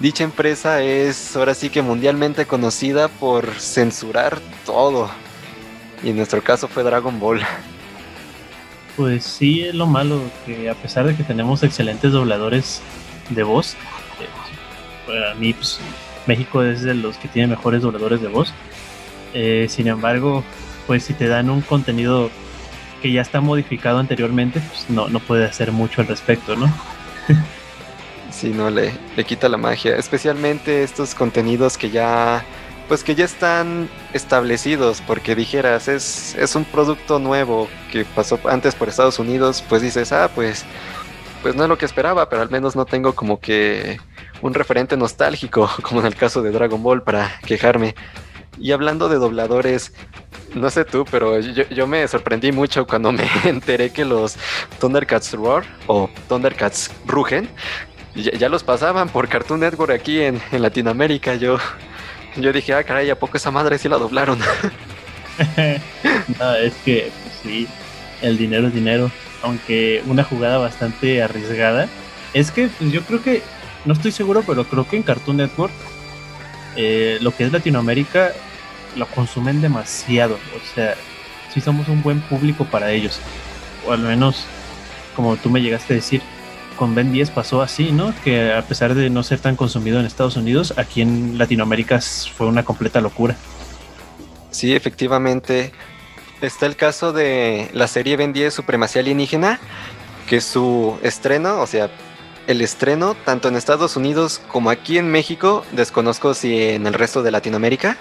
Dicha 0.00 0.24
empresa 0.24 0.80
es 0.82 1.36
ahora 1.36 1.54
sí 1.54 1.70
que 1.70 1.82
mundialmente 1.82 2.46
conocida 2.46 3.08
por 3.08 3.52
censurar 3.54 4.38
todo. 4.64 5.10
Y 6.04 6.10
en 6.10 6.16
nuestro 6.16 6.42
caso 6.42 6.68
fue 6.68 6.84
Dragon 6.84 7.18
Ball. 7.18 7.42
Pues 8.98 9.22
sí, 9.22 9.62
es 9.62 9.76
lo 9.76 9.86
malo, 9.86 10.20
que 10.44 10.68
a 10.68 10.74
pesar 10.74 11.06
de 11.06 11.14
que 11.14 11.22
tenemos 11.22 11.62
excelentes 11.62 12.10
dobladores 12.10 12.82
de 13.30 13.44
voz, 13.44 13.74
eh, 13.74 14.26
para 15.06 15.34
mí 15.36 15.52
pues, 15.52 15.78
México 16.26 16.64
es 16.64 16.82
de 16.82 16.94
los 16.94 17.16
que 17.16 17.28
tiene 17.28 17.46
mejores 17.46 17.82
dobladores 17.82 18.20
de 18.20 18.26
voz. 18.26 18.52
Eh, 19.34 19.66
sin 19.70 19.86
embargo, 19.86 20.42
pues 20.88 21.04
si 21.04 21.14
te 21.14 21.28
dan 21.28 21.48
un 21.48 21.60
contenido 21.60 22.28
que 23.00 23.12
ya 23.12 23.20
está 23.20 23.40
modificado 23.40 24.00
anteriormente, 24.00 24.58
pues 24.58 24.90
no, 24.90 25.06
no 25.06 25.20
puede 25.20 25.44
hacer 25.44 25.70
mucho 25.70 26.00
al 26.00 26.08
respecto, 26.08 26.56
¿no? 26.56 26.66
sí, 28.32 28.48
no, 28.48 28.68
le, 28.68 28.92
le 29.16 29.24
quita 29.24 29.48
la 29.48 29.58
magia. 29.58 29.94
Especialmente 29.94 30.82
estos 30.82 31.14
contenidos 31.14 31.78
que 31.78 31.90
ya 31.90 32.44
pues 32.88 33.04
que 33.04 33.14
ya 33.14 33.26
están 33.26 33.88
establecidos, 34.14 35.02
porque 35.06 35.34
dijeras, 35.34 35.88
es, 35.88 36.34
es 36.34 36.56
un 36.56 36.64
producto 36.64 37.18
nuevo 37.18 37.68
que 37.92 38.06
pasó 38.06 38.40
antes 38.44 38.74
por 38.74 38.88
Estados 38.88 39.18
Unidos, 39.18 39.62
pues 39.68 39.82
dices, 39.82 40.10
ah, 40.12 40.30
pues, 40.34 40.64
pues 41.42 41.54
no 41.54 41.64
es 41.64 41.68
lo 41.68 41.76
que 41.76 41.84
esperaba, 41.84 42.28
pero 42.30 42.40
al 42.40 42.50
menos 42.50 42.74
no 42.74 42.86
tengo 42.86 43.14
como 43.14 43.40
que 43.40 44.00
un 44.40 44.54
referente 44.54 44.96
nostálgico, 44.96 45.70
como 45.82 46.00
en 46.00 46.06
el 46.06 46.16
caso 46.16 46.42
de 46.42 46.50
Dragon 46.50 46.82
Ball, 46.82 47.02
para 47.02 47.38
quejarme. 47.46 47.94
Y 48.58 48.72
hablando 48.72 49.08
de 49.08 49.16
dobladores, 49.16 49.92
no 50.54 50.70
sé 50.70 50.84
tú, 50.84 51.04
pero 51.10 51.38
yo, 51.38 51.64
yo, 51.68 51.86
me 51.86 52.08
sorprendí 52.08 52.50
mucho 52.50 52.86
cuando 52.86 53.12
me 53.12 53.28
enteré 53.44 53.90
que 53.90 54.04
los 54.04 54.36
Thundercats 54.80 55.32
Roar 55.34 55.64
o 55.86 56.10
Thundercats 56.26 56.90
Rugen 57.06 57.48
ya, 58.14 58.48
los 58.48 58.64
pasaban 58.64 59.08
por 59.10 59.28
Cartoon 59.28 59.60
Network 59.60 59.92
aquí 59.92 60.20
en, 60.20 60.40
en, 60.50 60.62
Latinoamérica. 60.62 61.36
Yo, 61.36 61.58
yo 62.40 62.52
dije, 62.52 62.74
ah, 62.74 62.84
caray, 62.84 63.10
¿a 63.10 63.18
poco 63.18 63.36
esa 63.36 63.50
madre 63.50 63.78
sí 63.78 63.88
la 63.88 63.98
doblaron? 63.98 64.38
no, 66.38 66.54
es 66.54 66.74
que 66.84 67.10
pues, 67.22 67.34
sí, 67.42 67.68
el 68.22 68.38
dinero 68.38 68.68
es 68.68 68.74
dinero. 68.74 69.10
Aunque 69.42 70.02
una 70.06 70.24
jugada 70.24 70.58
bastante 70.58 71.22
arriesgada. 71.22 71.88
Es 72.34 72.50
que 72.50 72.68
pues, 72.68 72.90
yo 72.90 73.02
creo 73.02 73.22
que 73.22 73.42
no 73.84 73.92
estoy 73.92 74.12
seguro, 74.12 74.42
pero 74.46 74.64
creo 74.64 74.88
que 74.88 74.96
en 74.96 75.02
Cartoon 75.02 75.36
Network, 75.36 75.72
eh, 76.76 77.18
lo 77.20 77.34
que 77.34 77.44
es 77.44 77.52
Latinoamérica, 77.52 78.32
lo 78.96 79.06
consumen 79.06 79.60
demasiado. 79.60 80.34
O 80.34 80.74
sea, 80.74 80.96
sí 81.54 81.60
somos 81.60 81.88
un 81.88 82.02
buen 82.02 82.20
público 82.20 82.64
para 82.64 82.90
ellos. 82.90 83.20
O 83.86 83.92
al 83.92 84.00
menos, 84.00 84.44
como 85.14 85.36
tú 85.36 85.50
me 85.50 85.62
llegaste 85.62 85.94
a 85.94 85.96
decir, 85.96 86.20
con 86.78 86.94
Ben 86.94 87.12
10 87.12 87.30
pasó 87.30 87.60
así, 87.60 87.92
¿no? 87.92 88.14
Que 88.24 88.52
a 88.52 88.62
pesar 88.62 88.94
de 88.94 89.10
no 89.10 89.22
ser 89.22 89.40
tan 89.40 89.56
consumido 89.56 90.00
en 90.00 90.06
Estados 90.06 90.36
Unidos, 90.36 90.72
aquí 90.78 91.02
en 91.02 91.36
Latinoamérica 91.36 92.00
fue 92.36 92.46
una 92.46 92.64
completa 92.64 93.00
locura. 93.00 93.36
Sí, 94.50 94.74
efectivamente. 94.74 95.72
Está 96.40 96.66
el 96.66 96.76
caso 96.76 97.12
de 97.12 97.68
la 97.74 97.88
serie 97.88 98.16
Ben 98.16 98.32
10 98.32 98.54
Supremacía 98.54 99.02
Alienígena, 99.02 99.58
que 100.28 100.40
su 100.40 100.96
estreno, 101.02 101.60
o 101.60 101.66
sea, 101.66 101.90
el 102.48 102.62
estreno, 102.62 103.14
tanto 103.14 103.48
en 103.48 103.56
Estados 103.56 103.96
Unidos 103.96 104.40
como 104.48 104.70
aquí 104.70 104.96
en 104.96 105.10
México, 105.10 105.64
desconozco 105.72 106.32
si 106.32 106.60
en 106.60 106.86
el 106.86 106.94
resto 106.94 107.22
de 107.22 107.30
Latinoamérica, 107.30 107.98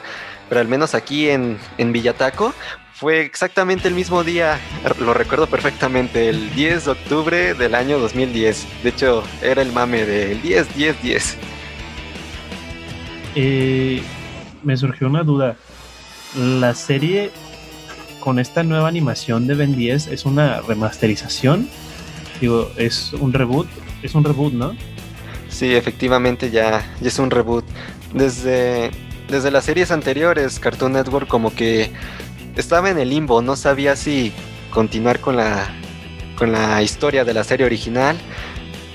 pero 0.48 0.62
al 0.62 0.70
menos 0.70 0.96
aquí 0.96 1.30
en, 1.30 1.60
en 1.78 1.92
Villataco, 1.92 2.54
fue 2.94 3.22
exactamente 3.22 3.90
el 3.90 3.94
mismo 3.94 4.24
día, 4.24 4.58
lo 5.00 5.14
recuerdo 5.14 5.48
perfectamente, 5.48 6.30
el 6.30 6.50
10 6.56 6.86
de 6.86 6.92
octubre 6.92 7.54
del 7.54 7.76
año 7.76 8.00
2010. 8.00 8.84
De 8.84 8.90
hecho, 8.90 9.24
era 9.42 9.62
el 9.62 9.74
mame 9.74 10.06
del 10.06 10.42
10, 10.42 10.76
10, 10.76 11.02
10. 11.04 11.38
Eh, 13.36 14.02
me 14.64 14.78
surgió 14.78 15.08
una 15.08 15.24
duda. 15.24 15.58
¿La 16.36 16.74
serie 16.74 17.32
con 18.22 18.40
esta 18.40 18.64
nueva 18.64 18.88
animación 18.88 19.46
de 19.46 19.56
Ben 19.56 19.76
10 19.76 20.08
es 20.08 20.26
una 20.26 20.62
remasterización 20.62 21.70
Digo, 22.40 22.72
es 22.78 23.14
un 23.14 23.34
reboot, 23.34 23.68
es 24.08 24.16
un 24.16 24.24
reboot, 24.24 24.54
¿no? 24.54 24.76
Sí, 25.50 25.76
efectivamente 25.76 26.50
ya, 26.52 26.84
ya 27.00 27.08
es 27.08 27.20
un 27.20 27.30
reboot. 27.32 27.66
Desde, 28.14 28.92
desde 29.30 29.52
las 29.52 29.66
series 29.66 29.92
anteriores, 29.92 30.60
Cartoon 30.60 30.94
Network 30.94 31.28
como 31.28 31.54
que 31.54 31.92
estaba 32.56 32.90
en 32.90 32.98
el 32.98 33.10
limbo, 33.10 33.42
no 33.42 33.56
sabía 33.56 33.96
si 33.96 34.32
continuar 34.72 35.20
con 35.20 35.36
la, 35.38 35.68
con 36.38 36.52
la 36.52 36.82
historia 36.82 37.24
de 37.24 37.34
la 37.34 37.44
serie 37.44 37.66
original 37.66 38.18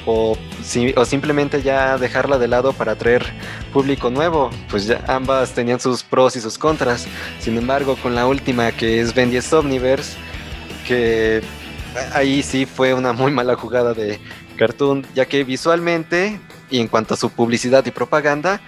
o, 0.07 0.37
si- 0.65 0.93
o 0.97 1.05
simplemente 1.05 1.63
ya 1.63 1.97
dejarla 1.97 2.39
de 2.39 2.49
lado 2.49 2.73
para 2.73 2.93
atraer 2.93 3.25
público 3.73 4.11
nuevo. 4.11 4.51
Pues 4.71 4.87
ya 4.87 5.03
ambas 5.09 5.53
tenían 5.53 5.79
sus 5.81 6.03
pros 6.03 6.37
y 6.37 6.41
sus 6.41 6.59
contras. 6.59 7.07
Sin 7.39 7.57
embargo, 7.57 7.97
con 8.03 8.15
la 8.15 8.27
última 8.27 8.73
que 8.73 9.01
es 9.01 9.15
Ben 9.15 9.31
10 9.31 9.53
Omniverse, 9.53 10.17
que 10.87 11.43
ahí 12.15 12.43
sí 12.43 12.67
fue 12.67 12.95
una 12.95 13.13
muy 13.13 13.31
mala 13.31 13.55
jugada 13.55 13.95
de 13.95 14.19
Cartoon, 14.63 15.05
ya 15.13 15.27
que 15.27 15.43
visualmente 15.43 16.39
y 16.71 16.79
en 16.79 16.87
cuanto 16.87 17.15
a 17.15 17.17
su 17.17 17.31
publicidad 17.31 17.85
y 17.85 17.91
propaganda, 17.91 18.61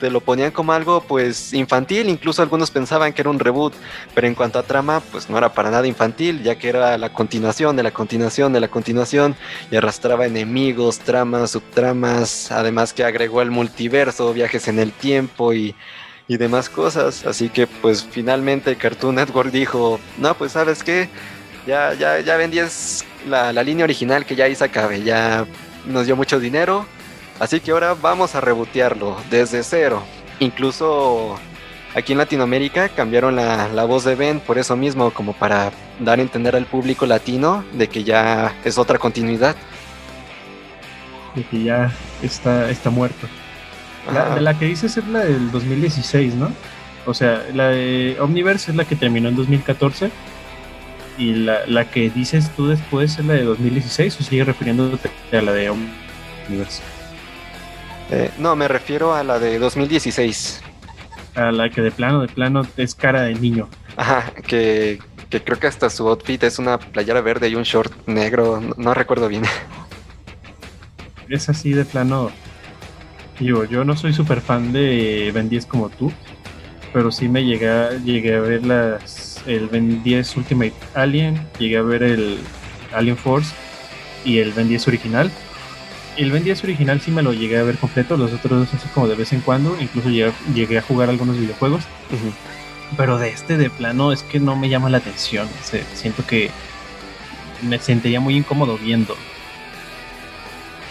te 0.00 0.10
lo 0.10 0.20
ponían 0.20 0.50
como 0.50 0.72
algo 0.72 1.02
pues 1.02 1.52
infantil, 1.52 2.08
incluso 2.08 2.42
algunos 2.42 2.72
pensaban 2.72 3.12
que 3.12 3.22
era 3.22 3.30
un 3.30 3.38
reboot, 3.38 3.72
pero 4.12 4.26
en 4.26 4.34
cuanto 4.34 4.58
a 4.58 4.64
trama 4.64 5.00
pues 5.12 5.30
no 5.30 5.38
era 5.38 5.52
para 5.52 5.70
nada 5.70 5.86
infantil, 5.86 6.42
ya 6.42 6.56
que 6.56 6.68
era 6.68 6.98
la 6.98 7.12
continuación 7.12 7.76
de 7.76 7.84
la 7.84 7.92
continuación 7.92 8.52
de 8.52 8.58
la 8.58 8.66
continuación 8.66 9.36
y 9.70 9.76
arrastraba 9.76 10.26
enemigos, 10.26 10.98
tramas, 10.98 11.52
subtramas, 11.52 12.50
además 12.50 12.92
que 12.92 13.04
agregó 13.04 13.40
el 13.40 13.52
multiverso, 13.52 14.32
viajes 14.32 14.66
en 14.66 14.80
el 14.80 14.90
tiempo 14.90 15.52
y, 15.52 15.76
y 16.26 16.38
demás 16.38 16.68
cosas, 16.68 17.24
así 17.24 17.50
que 17.50 17.68
pues 17.68 18.04
finalmente 18.10 18.74
Cartoon 18.74 19.14
Network 19.14 19.52
dijo, 19.52 20.00
no 20.18 20.34
pues 20.34 20.50
sabes 20.50 20.82
qué, 20.82 21.08
ya, 21.68 21.94
ya, 21.94 22.18
ya 22.18 22.36
vendías 22.36 23.04
la, 23.28 23.52
la 23.52 23.62
línea 23.62 23.84
original 23.84 24.24
que 24.24 24.36
ya 24.36 24.52
se 24.54 24.64
acabe, 24.64 25.02
ya 25.02 25.46
nos 25.86 26.06
dio 26.06 26.16
mucho 26.16 26.40
dinero, 26.40 26.86
Así 27.40 27.58
que 27.60 27.70
ahora 27.70 27.94
vamos 27.94 28.34
a 28.34 28.42
rebotearlo 28.42 29.16
desde 29.30 29.62
cero. 29.62 30.02
Incluso 30.40 31.36
aquí 31.94 32.12
en 32.12 32.18
Latinoamérica 32.18 32.90
cambiaron 32.90 33.34
la, 33.34 33.68
la 33.68 33.84
voz 33.84 34.04
de 34.04 34.14
Ben 34.14 34.40
por 34.40 34.58
eso 34.58 34.76
mismo, 34.76 35.10
como 35.10 35.32
para 35.32 35.72
dar 35.98 36.18
a 36.18 36.22
entender 36.22 36.54
al 36.54 36.66
público 36.66 37.06
latino 37.06 37.64
de 37.72 37.88
que 37.88 38.04
ya 38.04 38.54
es 38.62 38.76
otra 38.76 38.98
continuidad. 38.98 39.56
De 41.34 41.42
que 41.44 41.62
ya 41.62 41.90
está, 42.22 42.70
está 42.70 42.90
muerto. 42.90 43.26
La, 44.12 44.34
de 44.34 44.42
la 44.42 44.58
que 44.58 44.66
dices 44.66 44.98
es 44.98 45.06
la 45.08 45.20
del 45.20 45.50
2016, 45.50 46.34
¿no? 46.34 46.52
O 47.06 47.14
sea, 47.14 47.42
la 47.54 47.68
de 47.68 48.18
Omniverse 48.20 48.70
es 48.70 48.76
la 48.76 48.84
que 48.84 48.96
terminó 48.96 49.30
en 49.30 49.36
2014. 49.36 50.10
Y 51.20 51.34
la, 51.34 51.66
la 51.66 51.84
que 51.90 52.08
dices 52.08 52.50
tú 52.56 52.66
después 52.68 53.18
es 53.18 53.24
la 53.26 53.34
de 53.34 53.44
2016 53.44 54.18
o 54.18 54.24
sigue 54.24 54.42
refiriéndote 54.42 55.10
a 55.32 55.42
la 55.42 55.52
de 55.52 55.68
Omniverse. 55.68 56.82
Eh, 58.10 58.30
no, 58.38 58.56
me 58.56 58.66
refiero 58.68 59.14
a 59.14 59.22
la 59.22 59.38
de 59.38 59.58
2016. 59.58 60.62
A 61.34 61.52
la 61.52 61.68
que 61.68 61.82
de 61.82 61.90
plano, 61.90 62.22
de 62.22 62.28
plano 62.28 62.62
es 62.78 62.94
cara 62.94 63.20
de 63.20 63.34
niño. 63.34 63.68
Ajá, 63.98 64.32
que, 64.46 64.98
que 65.28 65.44
creo 65.44 65.58
que 65.58 65.66
hasta 65.66 65.90
su 65.90 66.08
outfit 66.08 66.42
es 66.42 66.58
una 66.58 66.78
playera 66.78 67.20
verde 67.20 67.50
y 67.50 67.54
un 67.54 67.64
short 67.64 67.92
negro, 68.06 68.58
no, 68.58 68.74
no 68.78 68.94
recuerdo 68.94 69.28
bien. 69.28 69.42
Es 71.28 71.48
así 71.48 71.72
de 71.72 71.84
plano. 71.84 72.32
Digo, 73.38 73.64
yo 73.64 73.84
no 73.84 73.94
soy 73.94 74.12
súper 74.12 74.40
fan 74.40 74.72
de 74.72 75.30
Ben 75.32 75.48
10 75.48 75.66
como 75.66 75.88
tú, 75.88 76.10
pero 76.92 77.12
sí 77.12 77.28
me 77.28 77.44
llegué 77.44 78.00
llegué 78.04 78.34
a 78.34 78.40
ver 78.40 78.66
las, 78.66 79.19
el 79.46 79.68
Ben 79.68 80.02
10 80.02 80.36
Ultimate 80.36 80.74
Alien, 80.94 81.46
llegué 81.58 81.78
a 81.78 81.82
ver 81.82 82.02
el 82.02 82.38
Alien 82.94 83.16
Force 83.16 83.52
y 84.24 84.38
el 84.38 84.52
Ben 84.52 84.68
10 84.68 84.88
original. 84.88 85.30
El 86.16 86.32
Ben 86.32 86.44
10 86.44 86.64
original 86.64 87.00
sí 87.00 87.10
me 87.10 87.22
lo 87.22 87.32
llegué 87.32 87.58
a 87.58 87.62
ver 87.62 87.76
completo, 87.78 88.16
los 88.16 88.32
otros 88.32 88.60
dos 88.60 88.74
así 88.74 88.88
como 88.88 89.08
de 89.08 89.14
vez 89.14 89.32
en 89.32 89.40
cuando, 89.40 89.76
incluso 89.80 90.10
llegué, 90.10 90.32
llegué 90.54 90.78
a 90.78 90.82
jugar 90.82 91.08
algunos 91.08 91.38
videojuegos, 91.38 91.84
pero 92.96 93.18
de 93.18 93.30
este 93.30 93.56
de 93.56 93.70
plano 93.70 94.12
es 94.12 94.22
que 94.22 94.40
no 94.40 94.56
me 94.56 94.68
llama 94.68 94.90
la 94.90 94.98
atención, 94.98 95.48
siento 95.94 96.26
que 96.26 96.50
me 97.62 97.78
sentiría 97.78 98.20
muy 98.20 98.36
incómodo 98.36 98.76
viendo. 98.76 99.16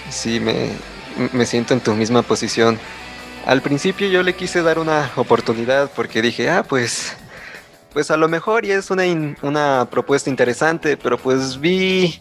Sí, 0.09 0.39
me, 0.39 0.69
me 1.33 1.45
siento 1.45 1.73
en 1.73 1.81
tu 1.81 1.93
misma 1.93 2.23
posición. 2.23 2.79
Al 3.45 3.61
principio 3.61 4.07
yo 4.07 4.23
le 4.23 4.35
quise 4.35 4.61
dar 4.61 4.79
una 4.79 5.11
oportunidad 5.15 5.91
porque 5.95 6.21
dije, 6.21 6.49
ah, 6.49 6.63
pues, 6.63 7.15
pues 7.93 8.11
a 8.11 8.17
lo 8.17 8.27
mejor 8.27 8.65
y 8.65 8.71
es 8.71 8.91
una, 8.91 9.05
in- 9.05 9.35
una 9.41 9.87
propuesta 9.89 10.29
interesante, 10.29 10.97
pero 10.97 11.17
pues 11.17 11.59
vi, 11.59 12.19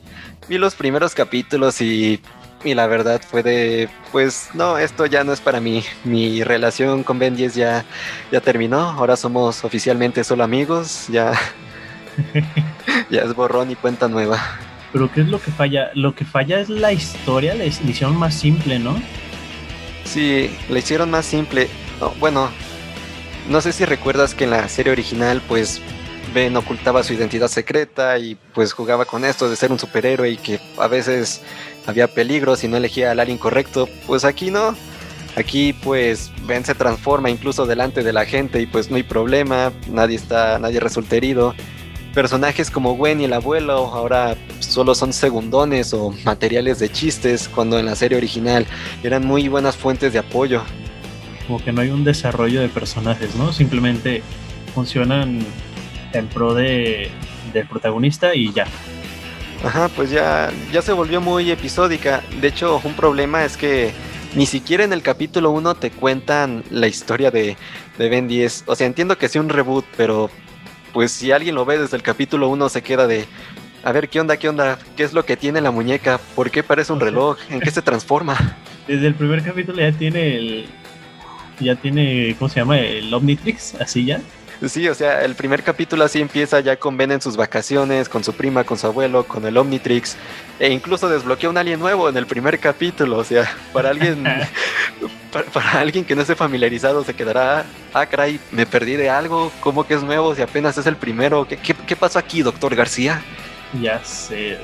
vi 0.48 0.58
los 0.58 0.74
primeros 0.74 1.14
capítulos 1.14 1.80
y, 1.80 2.20
y 2.64 2.74
la 2.74 2.86
verdad 2.86 3.20
fue 3.28 3.42
de, 3.42 3.88
pues 4.10 4.48
no, 4.54 4.78
esto 4.78 5.06
ya 5.06 5.24
no 5.24 5.32
es 5.32 5.40
para 5.40 5.60
mí. 5.60 5.84
Mi 6.04 6.42
relación 6.42 7.02
con 7.04 7.18
Ben 7.18 7.36
10 7.36 7.54
ya, 7.54 7.84
ya 8.32 8.40
terminó, 8.40 8.78
ahora 8.80 9.16
somos 9.16 9.64
oficialmente 9.64 10.24
solo 10.24 10.44
amigos, 10.44 11.06
ya, 11.08 11.32
ya 13.10 13.22
es 13.22 13.34
borrón 13.34 13.70
y 13.70 13.76
cuenta 13.76 14.08
nueva. 14.08 14.40
Pero 14.92 15.12
¿qué 15.12 15.20
es 15.20 15.28
lo 15.28 15.38
que 15.40 15.50
falla? 15.50 15.90
Lo 15.94 16.14
que 16.14 16.24
falla 16.24 16.60
es 16.60 16.70
la 16.70 16.92
historia, 16.92 17.54
la 17.54 17.66
hicieron 17.66 18.16
más 18.16 18.34
simple, 18.34 18.78
¿no? 18.78 18.96
Sí, 20.04 20.50
la 20.70 20.78
hicieron 20.78 21.10
más 21.10 21.26
simple. 21.26 21.68
No, 22.00 22.10
bueno, 22.18 22.48
no 23.48 23.60
sé 23.60 23.72
si 23.72 23.84
recuerdas 23.84 24.34
que 24.34 24.44
en 24.44 24.50
la 24.50 24.68
serie 24.68 24.92
original, 24.92 25.42
pues 25.46 25.80
Ben 26.34 26.56
ocultaba 26.56 27.02
su 27.02 27.14
identidad 27.14 27.48
secreta 27.48 28.18
y 28.18 28.36
pues 28.54 28.72
jugaba 28.72 29.04
con 29.04 29.24
esto 29.24 29.48
de 29.48 29.56
ser 29.56 29.72
un 29.72 29.78
superhéroe 29.78 30.30
y 30.30 30.36
que 30.36 30.60
a 30.76 30.86
veces 30.86 31.40
había 31.86 32.06
peligros 32.06 32.64
y 32.64 32.68
no 32.68 32.76
elegía 32.76 33.10
al 33.10 33.20
alien 33.20 33.38
correcto. 33.38 33.88
Pues 34.06 34.24
aquí 34.24 34.50
no. 34.50 34.74
Aquí 35.36 35.72
pues 35.72 36.30
Ben 36.46 36.64
se 36.64 36.74
transforma 36.74 37.30
incluso 37.30 37.64
delante 37.64 38.02
de 38.02 38.12
la 38.12 38.24
gente 38.24 38.60
y 38.60 38.66
pues 38.66 38.90
no 38.90 38.96
hay 38.96 39.04
problema, 39.04 39.72
nadie 39.88 40.16
está, 40.16 40.58
nadie 40.58 40.80
resulta 40.80 41.16
herido. 41.16 41.54
Personajes 42.12 42.70
como 42.70 42.96
Gwen 42.96 43.20
y 43.20 43.24
el 43.24 43.32
abuelo 43.32 43.72
ahora 43.94 44.36
solo 44.58 44.94
son 44.94 45.12
segundones 45.12 45.94
o 45.94 46.12
materiales 46.24 46.78
de 46.80 46.90
chistes, 46.90 47.48
cuando 47.48 47.78
en 47.78 47.86
la 47.86 47.94
serie 47.94 48.18
original 48.18 48.66
eran 49.02 49.24
muy 49.24 49.48
buenas 49.48 49.76
fuentes 49.76 50.12
de 50.12 50.18
apoyo. 50.18 50.62
Como 51.48 51.64
que 51.64 51.72
no 51.72 51.80
hay 51.80 51.90
un 51.90 52.04
desarrollo 52.04 52.60
de 52.60 52.68
personajes, 52.68 53.34
¿no? 53.34 53.52
Simplemente 53.52 54.22
funcionan 54.74 55.40
en 56.12 56.28
pro 56.28 56.54
de, 56.54 57.10
del 57.52 57.66
protagonista 57.66 58.34
y 58.34 58.52
ya. 58.52 58.66
Ajá, 59.64 59.88
pues 59.88 60.10
ya, 60.10 60.50
ya 60.72 60.82
se 60.82 60.92
volvió 60.92 61.20
muy 61.20 61.50
episódica. 61.50 62.22
De 62.40 62.48
hecho, 62.48 62.80
un 62.84 62.94
problema 62.94 63.44
es 63.44 63.56
que 63.56 63.92
ni 64.36 64.46
siquiera 64.46 64.84
en 64.84 64.92
el 64.92 65.02
capítulo 65.02 65.50
1 65.50 65.74
te 65.76 65.90
cuentan 65.90 66.62
la 66.70 66.86
historia 66.86 67.30
de, 67.30 67.56
de 67.96 68.08
Ben 68.08 68.28
10. 68.28 68.64
O 68.66 68.76
sea, 68.76 68.86
entiendo 68.86 69.18
que 69.18 69.28
sea 69.28 69.40
un 69.40 69.48
reboot, 69.48 69.84
pero 69.96 70.30
pues 70.92 71.12
si 71.12 71.32
alguien 71.32 71.54
lo 71.54 71.64
ve 71.64 71.78
desde 71.78 71.96
el 71.96 72.02
capítulo 72.02 72.48
1 72.48 72.68
se 72.68 72.82
queda 72.82 73.06
de... 73.06 73.24
A 73.84 73.92
ver, 73.92 74.08
¿qué 74.08 74.20
onda? 74.20 74.36
¿Qué 74.36 74.48
onda? 74.48 74.78
¿Qué 74.96 75.04
es 75.04 75.12
lo 75.12 75.24
que 75.24 75.36
tiene 75.36 75.60
la 75.60 75.70
muñeca? 75.70 76.20
¿Por 76.34 76.50
qué 76.50 76.62
parece 76.62 76.92
un 76.92 77.00
reloj? 77.00 77.38
¿En 77.48 77.60
qué 77.60 77.70
se 77.70 77.80
transforma? 77.80 78.36
Desde 78.88 79.06
el 79.06 79.14
primer 79.14 79.42
capítulo 79.42 79.80
ya 79.80 79.92
tiene 79.92 80.36
el. 80.36 80.66
Ya 81.60 81.76
tiene. 81.76 82.34
¿Cómo 82.38 82.48
se 82.48 82.60
llama? 82.60 82.78
El 82.78 83.12
Omnitrix, 83.12 83.74
así 83.76 84.04
ya. 84.04 84.20
Sí, 84.66 84.88
o 84.88 84.94
sea, 84.94 85.24
el 85.24 85.36
primer 85.36 85.62
capítulo 85.62 86.02
así 86.04 86.20
empieza 86.20 86.58
ya 86.58 86.74
con 86.76 86.96
Ben 86.96 87.12
en 87.12 87.20
sus 87.20 87.36
vacaciones, 87.36 88.08
con 88.08 88.24
su 88.24 88.32
prima, 88.32 88.64
con 88.64 88.76
su 88.76 88.88
abuelo, 88.88 89.24
con 89.24 89.46
el 89.46 89.56
Omnitrix, 89.56 90.16
e 90.58 90.72
incluso 90.72 91.08
desbloquea 91.08 91.48
un 91.48 91.58
alien 91.58 91.78
nuevo 91.78 92.08
en 92.08 92.16
el 92.16 92.26
primer 92.26 92.58
capítulo, 92.58 93.18
o 93.18 93.24
sea, 93.24 93.48
para 93.72 93.90
alguien, 93.90 94.24
para, 95.32 95.44
para 95.44 95.78
alguien 95.78 96.04
que 96.04 96.16
no 96.16 96.22
esté 96.22 96.34
familiarizado 96.34 97.04
se 97.04 97.14
quedará, 97.14 97.66
ah, 97.94 98.06
caray, 98.06 98.40
me 98.50 98.66
perdí 98.66 98.96
de 98.96 99.10
algo, 99.10 99.52
¿cómo 99.60 99.86
que 99.86 99.94
es 99.94 100.02
nuevo 100.02 100.34
si 100.34 100.42
apenas 100.42 100.76
es 100.76 100.86
el 100.86 100.96
primero? 100.96 101.46
¿Qué, 101.46 101.56
qué, 101.56 101.74
qué 101.74 101.94
pasó 101.94 102.18
aquí, 102.18 102.42
doctor 102.42 102.74
García? 102.74 103.22
Ya 103.80 104.02
sé. 104.04 104.58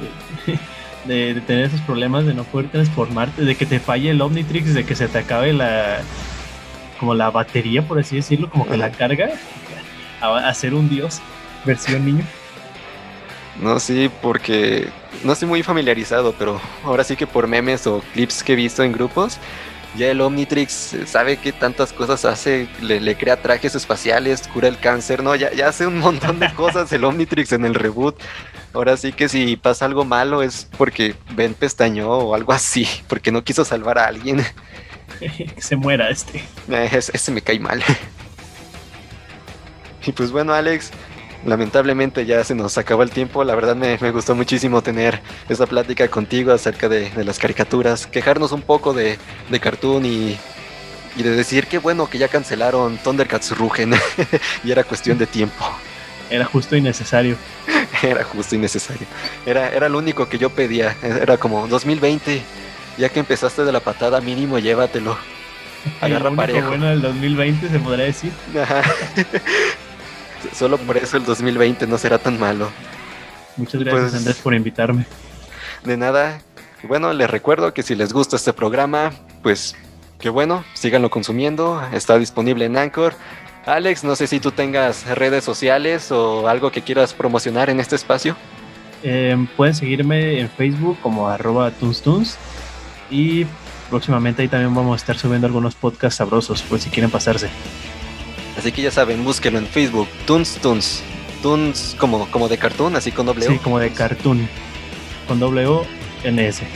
De, 1.05 1.35
de 1.35 1.43
tener 1.43 1.67
esos 1.67 1.83
problemas 1.83 2.25
de 2.25 2.33
no 2.33 2.45
poder 2.45 2.71
transformarte, 2.71 3.43
de 3.43 3.55
que 3.57 3.67
te 3.67 3.79
falle 3.79 4.09
el 4.09 4.23
Omnitrix, 4.23 4.73
de 4.73 4.87
que 4.87 4.95
se 4.95 5.07
te 5.07 5.19
acabe 5.19 5.53
la. 5.53 5.99
Como 6.99 7.15
la 7.15 7.31
batería, 7.31 7.83
por 7.87 7.99
así 7.99 8.17
decirlo, 8.17 8.51
como 8.51 8.67
que 8.67 8.77
la 8.77 8.91
carga. 8.91 9.31
A, 10.21 10.49
a 10.49 10.55
ser 10.55 10.75
un 10.75 10.89
dios, 10.89 11.21
versión 11.65 12.05
niño. 12.07 12.25
No, 13.61 13.79
sí, 13.79 14.11
porque 14.23 14.89
no 15.23 15.33
estoy 15.33 15.49
muy 15.49 15.63
familiarizado, 15.63 16.35
pero 16.39 16.61
ahora 16.85 17.05
sí 17.05 17.15
que 17.17 17.27
por 17.27 17.47
memes 17.47 17.87
o 17.87 18.03
clips 18.13 18.43
que 18.43 18.55
he 18.55 18.57
visto 18.57 18.83
en 18.83 18.93
grupos, 18.93 19.39
ya 19.97 20.11
el 20.11 20.21
Omnitrix 20.21 20.97
sabe 21.07 21.37
que 21.37 21.53
tantas 21.53 21.93
cosas 21.93 22.25
hace, 22.25 22.69
le, 22.81 23.01
le 23.01 23.17
crea 23.17 23.41
trajes 23.41 23.77
espaciales, 23.77 24.49
cura 24.49 24.67
el 24.67 24.79
cáncer, 24.79 25.23
no, 25.23 25.37
ya, 25.37 25.53
ya 25.53 25.69
hace 25.69 25.87
un 25.87 25.99
montón 25.99 26.41
de 26.41 26.53
cosas 26.55 26.93
el 26.93 27.05
Omnitrix 27.05 27.53
en 27.53 27.65
el 27.65 27.75
reboot. 27.75 28.17
Ahora 28.73 28.97
sí 28.97 29.13
que 29.13 29.29
si 29.29 29.57
pasa 29.57 29.85
algo 29.85 30.05
malo 30.05 30.43
es 30.43 30.69
porque 30.77 31.15
Ben 31.31 31.55
pestañó 31.55 32.11
o 32.11 32.35
algo 32.35 32.53
así, 32.53 32.89
porque 33.09 33.31
no 33.31 33.45
quiso 33.45 33.65
salvar 33.65 33.99
a 33.99 34.07
alguien. 34.07 34.45
Que 35.19 35.55
se 35.59 35.77
muera 35.77 36.11
este. 36.11 36.39
Eh, 36.69 36.91
ese 36.93 37.33
me 37.33 37.43
cae 37.43 37.59
mal. 37.59 37.83
Y 40.07 40.13
pues 40.13 40.31
bueno, 40.33 40.53
Alex, 40.53 40.91
lamentablemente 41.47 42.27
ya 42.27 42.45
se 42.45 42.55
nos 42.55 42.77
acabó 42.77 43.03
el 43.03 43.11
tiempo. 43.11 43.43
La 43.43 43.55
verdad 43.55 43.75
me, 43.75 43.97
me 43.99 44.11
gustó 44.11 44.35
muchísimo 44.35 44.83
tener 44.83 45.23
esta 45.49 45.65
plática 45.67 46.09
contigo 46.09 46.53
acerca 46.53 46.91
de, 46.91 47.09
de 47.09 47.25
las 47.25 47.39
caricaturas, 47.39 48.07
quejarnos 48.07 48.53
un 48.53 48.61
poco 48.61 48.93
de, 48.93 49.19
de 49.49 49.61
Cartoon 49.61 50.05
y, 50.05 50.39
y 51.17 51.23
de 51.23 51.31
decir 51.31 51.67
que 51.69 51.79
bueno 51.79 52.09
que 52.11 52.19
ya 52.19 52.29
cancelaron 52.29 52.99
Thundercats 52.99 53.57
Rugen 53.57 53.95
y 54.65 54.71
era 54.71 54.85
cuestión 54.85 55.17
de 55.17 55.27
tiempo. 55.27 55.65
Era 56.31 56.45
justo 56.47 56.77
y 56.77 56.81
necesario. 56.81 57.37
Era 58.03 58.25
justo 58.25 58.55
y 58.55 58.59
necesario. 58.59 59.07
Era, 59.47 59.71
era 59.71 59.89
lo 59.89 59.99
único 59.99 60.29
que 60.29 60.39
yo 60.39 60.51
pedía. 60.51 60.97
Era 61.03 61.37
como 61.37 61.69
2020. 61.69 62.43
Ya 62.99 63.09
que 63.09 63.21
empezaste 63.21 63.65
de 63.65 63.73
la 63.73 63.81
patada, 63.81 64.21
mínimo 64.21 64.59
llévatelo. 64.59 65.17
Agarra 66.01 66.31
parejo. 66.31 66.69
bueno 66.69 66.87
del 66.87 67.03
2020 67.03 67.69
se 67.69 67.79
podría 67.79 68.07
decir. 68.07 68.33
Ajá. 68.61 68.83
Solo 70.55 70.79
por 70.79 70.97
eso 70.97 71.17
el 71.17 71.25
2020 71.25 71.87
no 71.87 71.99
será 71.99 72.19
tan 72.19 72.39
malo. 72.39 72.71
Muchas 73.57 73.81
gracias 73.83 74.03
Pues- 74.03 74.15
Andrés 74.15 74.37
por 74.39 74.55
invitarme. 74.55 75.07
De 75.85 75.97
nada. 75.97 76.41
Bueno, 76.83 77.13
les 77.13 77.31
recuerdo 77.31 77.73
que 77.73 77.83
si 77.83 77.95
les 77.95 78.13
gusta 78.13 78.37
este 78.37 78.53
programa, 78.53 79.13
pues 79.43 79.75
que 80.19 80.29
bueno, 80.29 80.65
síganlo 80.75 81.11
consumiendo. 81.11 81.83
Está 81.93 82.19
disponible 82.19 82.67
en 82.67 82.77
Anchor. 82.77 83.15
Alex, 83.67 84.05
no 84.05 84.15
sé 84.17 84.27
si 84.27 84.41
tú 84.41 84.51
tengas 84.53 85.07
redes 85.07 85.45
sociales 85.45 86.13
o 86.13 86.49
algo 86.49 86.71
que 86.71 86.83
quieras 86.83 87.15
promocionar 87.15 87.71
en 87.71 87.81
este 87.81 87.97
espacio. 87.97 88.37
Eh, 89.03 89.37
pueden 89.57 89.75
seguirme 89.75 90.41
en 90.41 90.49
Facebook 90.51 90.99
como 91.03 91.29
arroba 91.29 91.71
tunstuns 91.71 92.37
y 93.15 93.47
próximamente 93.91 94.43
ahí 94.43 94.49
también 94.49 94.75
vamos 94.75 94.95
a 94.95 94.97
estar 94.97 95.17
subiendo 95.17 95.47
algunos 95.47 95.77
podcasts 95.77 96.17
sabrosos 96.17 96.63
por 96.63 96.81
si 96.81 96.91
quieren 96.91 97.11
pasarse. 97.11 97.49
Así 98.59 98.73
que 98.73 98.83
ya 98.83 98.91
saben, 98.91 99.25
búsquenlo 99.25 99.61
en 99.61 99.67
Facebook. 99.67 100.09
Toons 100.27 100.57
Toons. 100.57 101.03
Toons 101.41 101.95
como, 101.99 102.29
como 102.31 102.49
de 102.49 102.59
cartoon, 102.59 102.97
así 102.97 103.13
con 103.13 103.27
doble 103.27 103.47
O. 103.47 103.51
Sí, 103.51 103.59
como 103.59 103.79
de 103.79 103.91
cartoon 103.93 104.49
con 105.29 105.39
doble 105.39 105.67
O 105.67 105.87
N 106.25 106.45
S. 106.45 106.67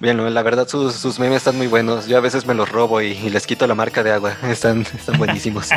Bien, 0.00 0.34
la 0.34 0.42
verdad 0.42 0.68
sus, 0.68 0.94
sus 0.94 1.18
memes 1.18 1.38
están 1.38 1.56
muy 1.56 1.68
buenos. 1.68 2.06
Yo 2.06 2.18
a 2.18 2.20
veces 2.20 2.44
me 2.44 2.52
los 2.52 2.68
robo 2.68 3.00
y, 3.00 3.12
y 3.12 3.30
les 3.30 3.46
quito 3.46 3.66
la 3.66 3.74
marca 3.74 4.02
de 4.02 4.12
agua. 4.12 4.36
Están, 4.42 4.82
están 4.82 5.16
buenísimos. 5.16 5.68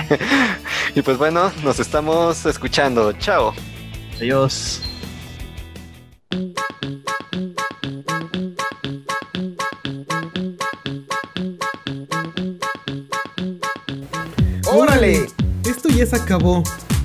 y 0.96 1.02
pues 1.02 1.18
bueno, 1.18 1.52
nos 1.64 1.80
estamos 1.80 2.46
escuchando. 2.46 3.14
Chao. 3.14 3.54
Adiós. 4.18 4.82
¡Órale! 14.80 15.28
Esto 15.66 15.90
ya 15.90 16.06
se 16.06 16.16
acabó. 16.16 16.64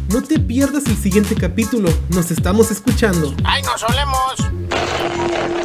No 0.09 0.23
te 0.23 0.39
pierdas 0.39 0.87
el 0.87 0.97
siguiente 0.97 1.35
capítulo. 1.35 1.91
Nos 2.11 2.31
estamos 2.31 2.71
escuchando. 2.71 3.35
¡Ay, 3.43 3.63
nos 3.65 3.81
solemos! 3.81 5.64